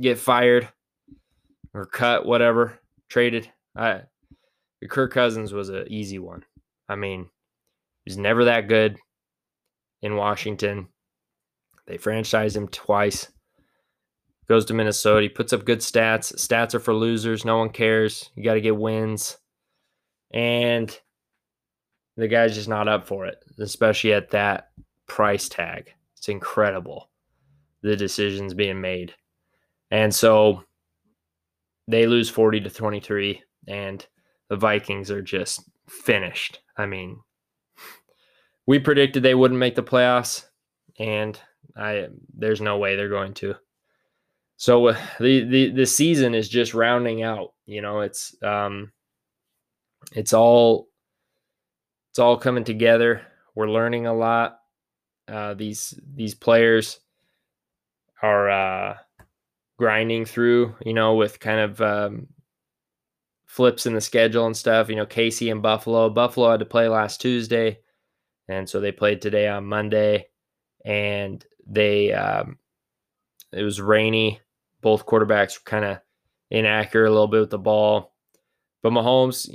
get 0.00 0.18
fired. 0.18 0.68
or 1.74 1.86
cut, 1.86 2.26
whatever, 2.26 2.78
traded. 3.08 3.50
I 3.76 4.02
Kirk 4.88 5.12
Cousins 5.12 5.52
was 5.52 5.68
an 5.68 5.86
easy 5.88 6.18
one. 6.18 6.44
I 6.88 6.96
mean, 6.96 7.28
he's 8.04 8.16
never 8.16 8.44
that 8.46 8.68
good 8.68 8.96
in 10.02 10.16
Washington. 10.16 10.88
They 11.90 11.96
franchise 11.96 12.54
him 12.54 12.68
twice. 12.68 13.26
Goes 14.48 14.64
to 14.66 14.74
Minnesota. 14.74 15.22
He 15.22 15.28
puts 15.28 15.52
up 15.52 15.64
good 15.64 15.80
stats. 15.80 16.32
Stats 16.36 16.72
are 16.72 16.78
for 16.78 16.94
losers. 16.94 17.44
No 17.44 17.58
one 17.58 17.70
cares. 17.70 18.30
You 18.36 18.44
got 18.44 18.54
to 18.54 18.60
get 18.60 18.76
wins. 18.76 19.36
And 20.32 20.96
the 22.16 22.28
guy's 22.28 22.54
just 22.54 22.68
not 22.68 22.86
up 22.86 23.08
for 23.08 23.26
it, 23.26 23.44
especially 23.58 24.12
at 24.12 24.30
that 24.30 24.68
price 25.08 25.48
tag. 25.48 25.90
It's 26.16 26.28
incredible 26.28 27.10
the 27.82 27.96
decisions 27.96 28.54
being 28.54 28.80
made. 28.80 29.12
And 29.90 30.14
so 30.14 30.62
they 31.88 32.06
lose 32.06 32.30
40 32.30 32.60
to 32.60 32.70
23 32.70 33.42
and 33.66 34.06
the 34.48 34.56
Vikings 34.56 35.10
are 35.10 35.22
just 35.22 35.68
finished. 35.88 36.60
I 36.76 36.86
mean, 36.86 37.18
we 38.64 38.78
predicted 38.78 39.24
they 39.24 39.34
wouldn't 39.34 39.58
make 39.58 39.74
the 39.74 39.82
playoffs 39.82 40.44
and 41.00 41.40
I 41.76 42.08
there's 42.36 42.60
no 42.60 42.78
way 42.78 42.96
they're 42.96 43.08
going 43.08 43.34
to. 43.34 43.54
So 44.56 44.88
uh, 44.88 44.98
the 45.18 45.44
the 45.44 45.70
the 45.70 45.86
season 45.86 46.34
is 46.34 46.48
just 46.48 46.74
rounding 46.74 47.22
out, 47.22 47.54
you 47.66 47.80
know, 47.82 48.00
it's 48.00 48.34
um 48.42 48.92
it's 50.12 50.32
all 50.32 50.88
it's 52.10 52.18
all 52.18 52.36
coming 52.36 52.64
together. 52.64 53.22
We're 53.54 53.70
learning 53.70 54.06
a 54.06 54.14
lot. 54.14 54.58
Uh, 55.28 55.54
these 55.54 55.98
these 56.14 56.34
players 56.34 57.00
are 58.22 58.50
uh, 58.50 58.96
grinding 59.78 60.24
through, 60.24 60.74
you 60.84 60.92
know, 60.92 61.14
with 61.14 61.40
kind 61.40 61.60
of 61.60 61.80
um, 61.80 62.26
flips 63.46 63.86
in 63.86 63.94
the 63.94 64.00
schedule 64.00 64.46
and 64.46 64.56
stuff. 64.56 64.88
You 64.88 64.96
know, 64.96 65.06
KC 65.06 65.50
and 65.50 65.62
Buffalo. 65.62 66.10
Buffalo 66.10 66.50
had 66.50 66.60
to 66.60 66.66
play 66.66 66.88
last 66.88 67.20
Tuesday, 67.20 67.78
and 68.48 68.68
so 68.68 68.80
they 68.80 68.92
played 68.92 69.22
today 69.22 69.48
on 69.48 69.64
Monday, 69.64 70.26
and 70.84 71.44
they 71.66 72.12
um, 72.12 72.58
it 73.52 73.62
was 73.62 73.80
rainy. 73.80 74.40
Both 74.80 75.06
quarterbacks 75.06 75.58
were 75.58 75.64
kind 75.70 75.84
of 75.84 75.98
inaccurate 76.50 77.08
a 77.08 77.12
little 77.12 77.28
bit 77.28 77.40
with 77.40 77.50
the 77.50 77.58
ball, 77.58 78.14
but 78.82 78.92
Mahomes, 78.92 79.48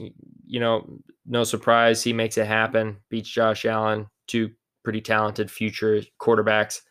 you 0.46 0.60
know, 0.60 1.00
no 1.26 1.44
surprise, 1.44 2.04
he 2.04 2.14
makes 2.14 2.38
it 2.38 2.48
happen. 2.48 2.98
Beats 3.10 3.30
Josh 3.30 3.66
Allen, 3.66 4.08
two 4.28 4.52
pretty 4.84 5.02
talented 5.02 5.50
future 5.50 6.02
quarterbacks. 6.22 6.82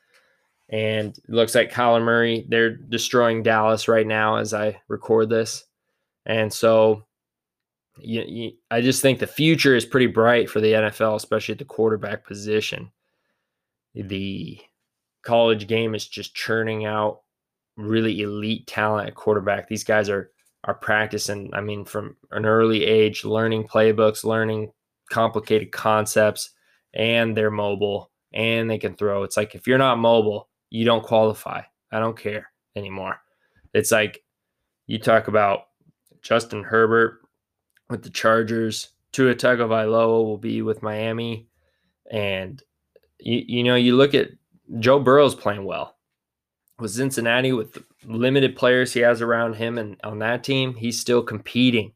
And 0.68 1.16
it 1.16 1.30
looks 1.30 1.54
like 1.54 1.70
Kyler 1.70 2.02
Murray, 2.02 2.46
they're 2.48 2.76
destroying 2.76 3.42
Dallas 3.42 3.86
right 3.86 4.06
now 4.06 4.36
as 4.36 4.52
I 4.52 4.80
record 4.88 5.28
this. 5.28 5.64
And 6.26 6.52
so 6.52 7.04
you, 7.98 8.24
you, 8.26 8.52
I 8.70 8.80
just 8.80 9.02
think 9.02 9.18
the 9.18 9.26
future 9.26 9.76
is 9.76 9.84
pretty 9.84 10.06
bright 10.06 10.50
for 10.50 10.60
the 10.60 10.72
NFL, 10.72 11.16
especially 11.16 11.52
at 11.52 11.58
the 11.58 11.64
quarterback 11.64 12.26
position. 12.26 12.90
The 13.94 14.58
college 15.24 15.66
game 15.66 15.94
is 15.94 16.06
just 16.06 16.34
churning 16.34 16.84
out 16.84 17.20
really 17.76 18.20
elite 18.20 18.66
talent 18.66 19.08
at 19.08 19.14
quarterback. 19.14 19.68
These 19.68 19.84
guys 19.84 20.08
are 20.08 20.30
are 20.64 20.74
practicing, 20.74 21.50
I 21.52 21.60
mean, 21.60 21.84
from 21.84 22.16
an 22.30 22.46
early 22.46 22.84
age, 22.84 23.24
learning 23.24 23.68
playbooks, 23.68 24.24
learning 24.24 24.72
complicated 25.10 25.72
concepts, 25.72 26.50
and 26.94 27.36
they're 27.36 27.50
mobile 27.50 28.10
and 28.32 28.70
they 28.70 28.78
can 28.78 28.94
throw. 28.94 29.22
It's 29.24 29.36
like 29.36 29.54
if 29.54 29.66
you're 29.66 29.78
not 29.78 29.98
mobile, 29.98 30.48
you 30.70 30.84
don't 30.84 31.04
qualify. 31.04 31.62
I 31.92 31.98
don't 32.00 32.18
care 32.18 32.50
anymore. 32.74 33.18
It's 33.74 33.92
like 33.92 34.22
you 34.86 34.98
talk 34.98 35.28
about 35.28 35.66
Justin 36.22 36.62
Herbert 36.62 37.20
with 37.88 38.02
the 38.02 38.10
Chargers, 38.10 38.88
Tua 39.12 39.34
Tagovailoa 39.34 40.24
will 40.24 40.38
be 40.38 40.62
with 40.62 40.82
Miami, 40.82 41.46
and 42.10 42.62
you 43.20 43.44
you 43.46 43.64
know 43.64 43.76
you 43.76 43.96
look 43.96 44.14
at 44.14 44.30
Joe 44.78 44.98
Burrow's 44.98 45.34
playing 45.34 45.64
well 45.64 45.94
with 46.78 46.90
Cincinnati 46.90 47.52
with 47.52 47.78
limited 48.04 48.56
players 48.56 48.92
he 48.92 49.00
has 49.00 49.22
around 49.22 49.54
him 49.54 49.78
and 49.78 49.96
on 50.04 50.18
that 50.20 50.44
team, 50.44 50.74
he's 50.74 51.00
still 51.00 51.22
competing. 51.22 51.92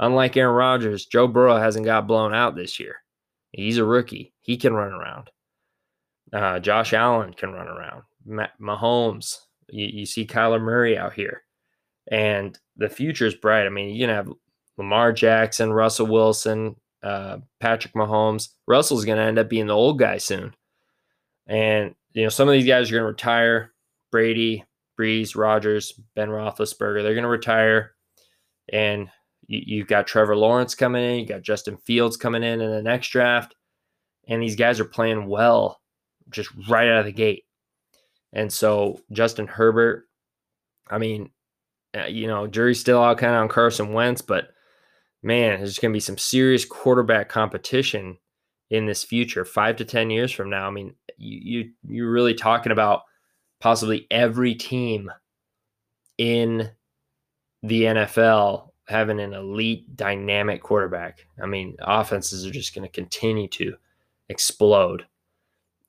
Unlike 0.00 0.36
Aaron 0.36 0.54
Rodgers, 0.54 1.06
Joe 1.06 1.28
Burrow 1.28 1.58
hasn't 1.58 1.84
got 1.84 2.06
blown 2.06 2.34
out 2.34 2.56
this 2.56 2.80
year. 2.80 2.96
He's 3.52 3.78
a 3.78 3.84
rookie. 3.84 4.32
He 4.40 4.56
can 4.56 4.72
run 4.72 4.92
around. 4.92 5.30
Uh, 6.32 6.58
Josh 6.58 6.92
Allen 6.92 7.34
can 7.34 7.52
run 7.52 7.68
around. 7.68 8.02
Mahomes. 8.60 9.36
You, 9.68 9.86
you 9.86 10.06
see 10.06 10.26
Kyler 10.26 10.60
Murray 10.60 10.96
out 10.96 11.12
here. 11.12 11.42
And 12.10 12.58
the 12.76 12.88
future 12.88 13.26
is 13.26 13.34
bright. 13.34 13.66
I 13.66 13.68
mean, 13.68 13.96
going 13.98 14.08
to 14.08 14.14
have 14.14 14.32
Lamar 14.78 15.12
Jackson, 15.12 15.72
Russell 15.72 16.06
Wilson, 16.06 16.74
uh, 17.02 17.38
Patrick 17.60 17.94
Mahomes. 17.94 18.48
Russell's 18.66 19.04
going 19.04 19.18
to 19.18 19.24
end 19.24 19.38
up 19.38 19.50
being 19.50 19.66
the 19.66 19.76
old 19.76 19.98
guy 19.98 20.16
soon. 20.16 20.54
And, 21.52 21.94
you 22.14 22.22
know, 22.22 22.30
some 22.30 22.48
of 22.48 22.54
these 22.54 22.66
guys 22.66 22.88
are 22.88 22.94
going 22.94 23.02
to 23.02 23.08
retire. 23.08 23.72
Brady, 24.10 24.64
Brees, 24.98 25.36
Rodgers, 25.36 25.92
Ben 26.16 26.30
Roethlisberger. 26.30 27.02
They're 27.02 27.14
going 27.14 27.24
to 27.24 27.28
retire, 27.28 27.92
and 28.72 29.10
you, 29.46 29.80
have 29.80 29.88
got 29.88 30.06
Trevor 30.06 30.34
Lawrence 30.34 30.74
coming 30.74 31.04
in. 31.04 31.18
You 31.20 31.26
got 31.26 31.42
Justin 31.42 31.76
Fields 31.76 32.16
coming 32.16 32.42
in 32.42 32.62
in 32.62 32.70
the 32.70 32.82
next 32.82 33.08
draft, 33.08 33.54
and 34.28 34.42
these 34.42 34.56
guys 34.56 34.80
are 34.80 34.86
playing 34.86 35.26
well, 35.26 35.80
just 36.30 36.50
right 36.68 36.88
out 36.88 37.00
of 37.00 37.04
the 37.04 37.12
gate. 37.12 37.44
And 38.32 38.50
so 38.50 39.00
Justin 39.12 39.46
Herbert, 39.46 40.08
I 40.90 40.96
mean, 40.96 41.30
uh, 41.94 42.06
you 42.06 42.28
know, 42.28 42.46
jury's 42.46 42.80
still 42.80 43.02
out 43.02 43.18
kind 43.18 43.34
of 43.34 43.42
on 43.42 43.48
Carson 43.48 43.92
Wentz, 43.92 44.22
but 44.22 44.48
man, 45.22 45.58
there's 45.58 45.78
going 45.78 45.92
to 45.92 45.96
be 45.96 46.00
some 46.00 46.16
serious 46.16 46.64
quarterback 46.64 47.28
competition 47.28 48.16
in 48.72 48.86
this 48.86 49.04
future, 49.04 49.44
five 49.44 49.76
to 49.76 49.84
ten 49.84 50.08
years 50.08 50.32
from 50.32 50.48
now. 50.48 50.66
I 50.66 50.70
mean, 50.70 50.94
you, 51.18 51.40
you 51.42 51.70
you're 51.86 52.10
really 52.10 52.32
talking 52.34 52.72
about 52.72 53.02
possibly 53.60 54.06
every 54.10 54.54
team 54.54 55.12
in 56.16 56.70
the 57.62 57.82
NFL 57.82 58.70
having 58.88 59.20
an 59.20 59.34
elite 59.34 59.94
dynamic 59.94 60.62
quarterback. 60.62 61.26
I 61.40 61.46
mean, 61.46 61.76
offenses 61.80 62.46
are 62.46 62.50
just 62.50 62.74
going 62.74 62.88
to 62.88 62.92
continue 62.92 63.46
to 63.48 63.74
explode. 64.30 65.04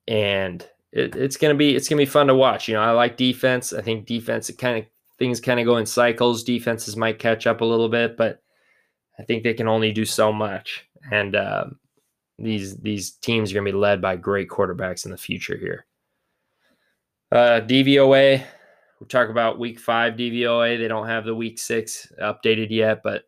And 0.06 0.60
it, 0.92 1.16
it's 1.16 1.38
going 1.38 1.54
to 1.54 1.58
be 1.58 1.74
it's 1.74 1.88
going 1.88 1.98
to 1.98 2.06
be 2.06 2.10
fun 2.10 2.26
to 2.26 2.34
watch. 2.34 2.68
You 2.68 2.74
know, 2.74 2.82
I 2.82 2.90
like 2.90 3.16
defense. 3.16 3.72
I 3.72 3.80
think 3.80 4.06
defense 4.06 4.50
it 4.50 4.58
kind 4.58 4.78
of 4.78 4.84
things 5.18 5.40
kind 5.40 5.58
of 5.58 5.64
go 5.64 5.78
in 5.78 5.86
cycles. 5.86 6.44
Defenses 6.44 6.98
might 6.98 7.18
catch 7.18 7.46
up 7.46 7.62
a 7.62 7.64
little 7.64 7.88
bit, 7.88 8.18
but 8.18 8.42
I 9.18 9.22
think 9.22 9.42
they 9.42 9.54
can 9.54 9.68
only 9.68 9.90
do 9.90 10.04
so 10.04 10.34
much. 10.34 10.84
And 11.10 11.34
uh, 11.34 11.64
these 12.38 12.76
these 12.78 13.12
teams 13.12 13.50
are 13.50 13.54
going 13.54 13.66
to 13.66 13.72
be 13.72 13.78
led 13.78 14.00
by 14.00 14.16
great 14.16 14.48
quarterbacks 14.48 15.04
in 15.04 15.10
the 15.10 15.16
future 15.16 15.56
here. 15.56 15.86
Uh, 17.30 17.60
DVOA, 17.60 18.44
we 19.00 19.06
talk 19.06 19.28
about 19.28 19.58
week 19.58 19.78
five 19.78 20.14
DVOA. 20.14 20.78
They 20.78 20.88
don't 20.88 21.08
have 21.08 21.24
the 21.24 21.34
week 21.34 21.58
six 21.58 22.10
updated 22.20 22.68
yet, 22.70 23.02
but 23.02 23.24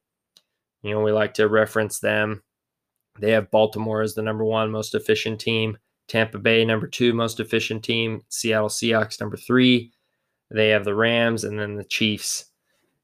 you 0.82 0.92
know 0.92 1.00
we 1.00 1.12
like 1.12 1.34
to 1.34 1.48
reference 1.48 1.98
them. 1.98 2.42
They 3.18 3.30
have 3.30 3.50
Baltimore 3.50 4.02
as 4.02 4.14
the 4.14 4.22
number 4.22 4.44
one 4.44 4.70
most 4.70 4.94
efficient 4.94 5.40
team, 5.40 5.78
Tampa 6.08 6.38
Bay 6.38 6.64
number 6.64 6.86
two 6.86 7.14
most 7.14 7.40
efficient 7.40 7.82
team, 7.82 8.22
Seattle 8.28 8.68
Seahawks 8.68 9.20
number 9.20 9.36
three. 9.36 9.92
They 10.50 10.68
have 10.68 10.84
the 10.84 10.94
Rams 10.94 11.44
and 11.44 11.58
then 11.58 11.74
the 11.74 11.84
Chiefs, 11.84 12.46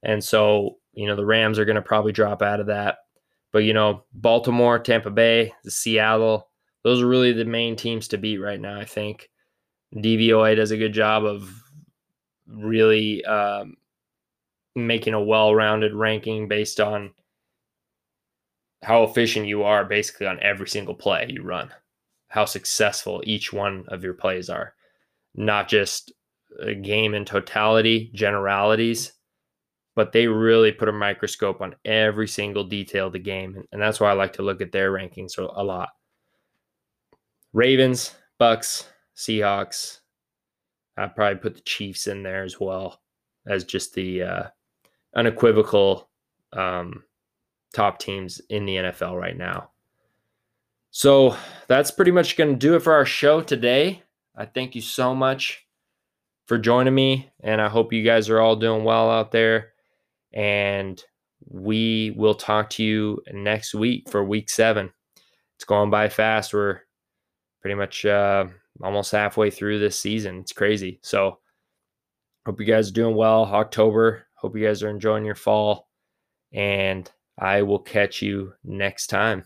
and 0.03 0.23
so 0.23 0.79
you 0.95 1.07
know 1.07 1.17
the 1.17 1.27
Rams 1.27 1.59
are 1.59 1.65
going 1.65 1.77
to 1.77 1.83
probably 1.83 2.13
drop 2.13 2.43
out 2.43 2.61
of 2.61 2.67
that. 2.67 2.99
But 3.53 3.61
you 3.61 3.75
know 3.75 4.05
Baltimore, 4.13 4.79
Tampa 4.79 5.11
Bay, 5.11 5.53
Seattle, 5.67 6.49
those 6.85 7.03
are 7.03 7.07
really 7.07 7.33
the 7.33 7.45
main 7.45 7.77
teams 7.77 8.09
to 8.09 8.19
beat 8.19 8.39
right 8.39 8.61
now. 8.61 8.79
I 8.79 8.85
think. 8.85 9.29
DVOA 9.95 10.57
does 10.57 10.71
a 10.71 10.79
good 10.79 10.95
job 10.95 11.23
of 11.23 11.53
really 12.47 13.23
um, 13.27 13.77
making 14.75 15.15
a 15.15 15.23
well-rounded 15.23 15.93
ranking 15.95 16.49
based 16.49 16.81
on 16.81 17.11
how 18.83 19.05
efficient 19.05 19.47
you 19.47 19.63
are 19.63 19.85
basically 19.85 20.27
on 20.27 20.41
every 20.41 20.69
single 20.69 20.95
play 20.95 21.27
you 21.29 21.43
run 21.43 21.71
how 22.29 22.45
successful 22.45 23.23
each 23.25 23.53
one 23.53 23.85
of 23.89 24.03
your 24.03 24.15
plays 24.15 24.49
are 24.49 24.75
not 25.35 25.69
just 25.69 26.13
a 26.61 26.75
game 26.75 27.15
in 27.15 27.25
totality 27.25 28.11
generalities 28.15 29.13
but 29.95 30.13
they 30.13 30.27
really 30.27 30.73
put 30.73 30.89
a 30.89 30.93
microscope 30.93 31.61
on 31.61 31.75
every 31.85 32.29
single 32.29 32.65
detail 32.65 33.09
of 33.09 33.13
the 33.13 33.19
game 33.19 33.63
and 33.73 33.81
that's 33.81 34.01
why 34.01 34.11
i 34.11 34.15
like 34.15 34.33
to 34.33 34.43
look 34.43 34.61
at 34.61 34.73
their 34.73 34.93
rankings 34.93 35.39
a 35.39 35.63
lot 35.63 35.91
ravens 37.53 38.15
bucks 38.39 38.87
Seahawks. 39.17 40.01
I'd 40.97 41.15
probably 41.15 41.39
put 41.39 41.55
the 41.55 41.63
Chiefs 41.63 42.07
in 42.07 42.23
there 42.23 42.43
as 42.43 42.61
well 42.61 43.01
as 43.47 43.65
just 43.65 43.95
the 43.95 44.23
uh, 44.23 44.43
unequivocal 45.15 46.09
um, 46.53 47.05
top 47.75 47.99
teams 47.99 48.41
in 48.51 48.67
the 48.67 48.77
NFL 48.77 49.19
right 49.19 49.37
now. 49.37 49.71
So 50.91 51.37
that's 51.69 51.91
pretty 51.91 52.11
much 52.11 52.37
going 52.37 52.51
to 52.51 52.57
do 52.57 52.75
it 52.75 52.81
for 52.81 52.93
our 52.93 53.07
show 53.07 53.41
today. 53.41 54.03
I 54.37 54.45
thank 54.45 54.75
you 54.75 54.83
so 54.83 55.15
much 55.15 55.67
for 56.47 56.59
joining 56.59 56.95
me, 56.95 57.31
and 57.41 57.61
I 57.61 57.69
hope 57.69 57.93
you 57.93 58.03
guys 58.03 58.29
are 58.29 58.41
all 58.41 58.57
doing 58.57 58.85
well 58.85 59.11
out 59.11 59.31
there. 59.31 59.72
And 60.33 61.03
we 61.49 62.15
will 62.17 62.35
talk 62.35 62.71
to 62.71 62.85
you 62.85 63.21
next 63.33 63.75
week 63.75 64.09
for 64.11 64.25
week 64.25 64.51
seven. 64.51 64.91
It's 65.57 65.65
going 65.65 65.91
by 65.91 66.09
fast. 66.09 66.55
We're 66.55 66.81
pretty 67.61 67.75
much 67.75 68.05
uh, 68.05 68.47
almost 68.83 69.13
halfway 69.13 69.51
through 69.51 69.79
this 69.79 69.99
season. 69.99 70.39
It's 70.39 70.53
crazy. 70.53 70.99
So, 71.03 71.39
hope 72.47 72.61
you 72.61 72.67
guys 72.67 72.91
are 72.91 72.95
doing 72.95 73.17
well. 73.17 73.45
October. 73.45 74.27
Hope 74.35 74.57
you 74.57 74.67
guys 74.67 74.83
are 74.83 74.91
enjoying 74.91 75.25
your 75.25 75.35
fall. 75.35 75.89
And 76.53 77.11
I 77.39 77.63
will 77.63 77.79
catch 77.79 78.23
you 78.23 78.53
next 78.65 79.07
time. 79.07 79.45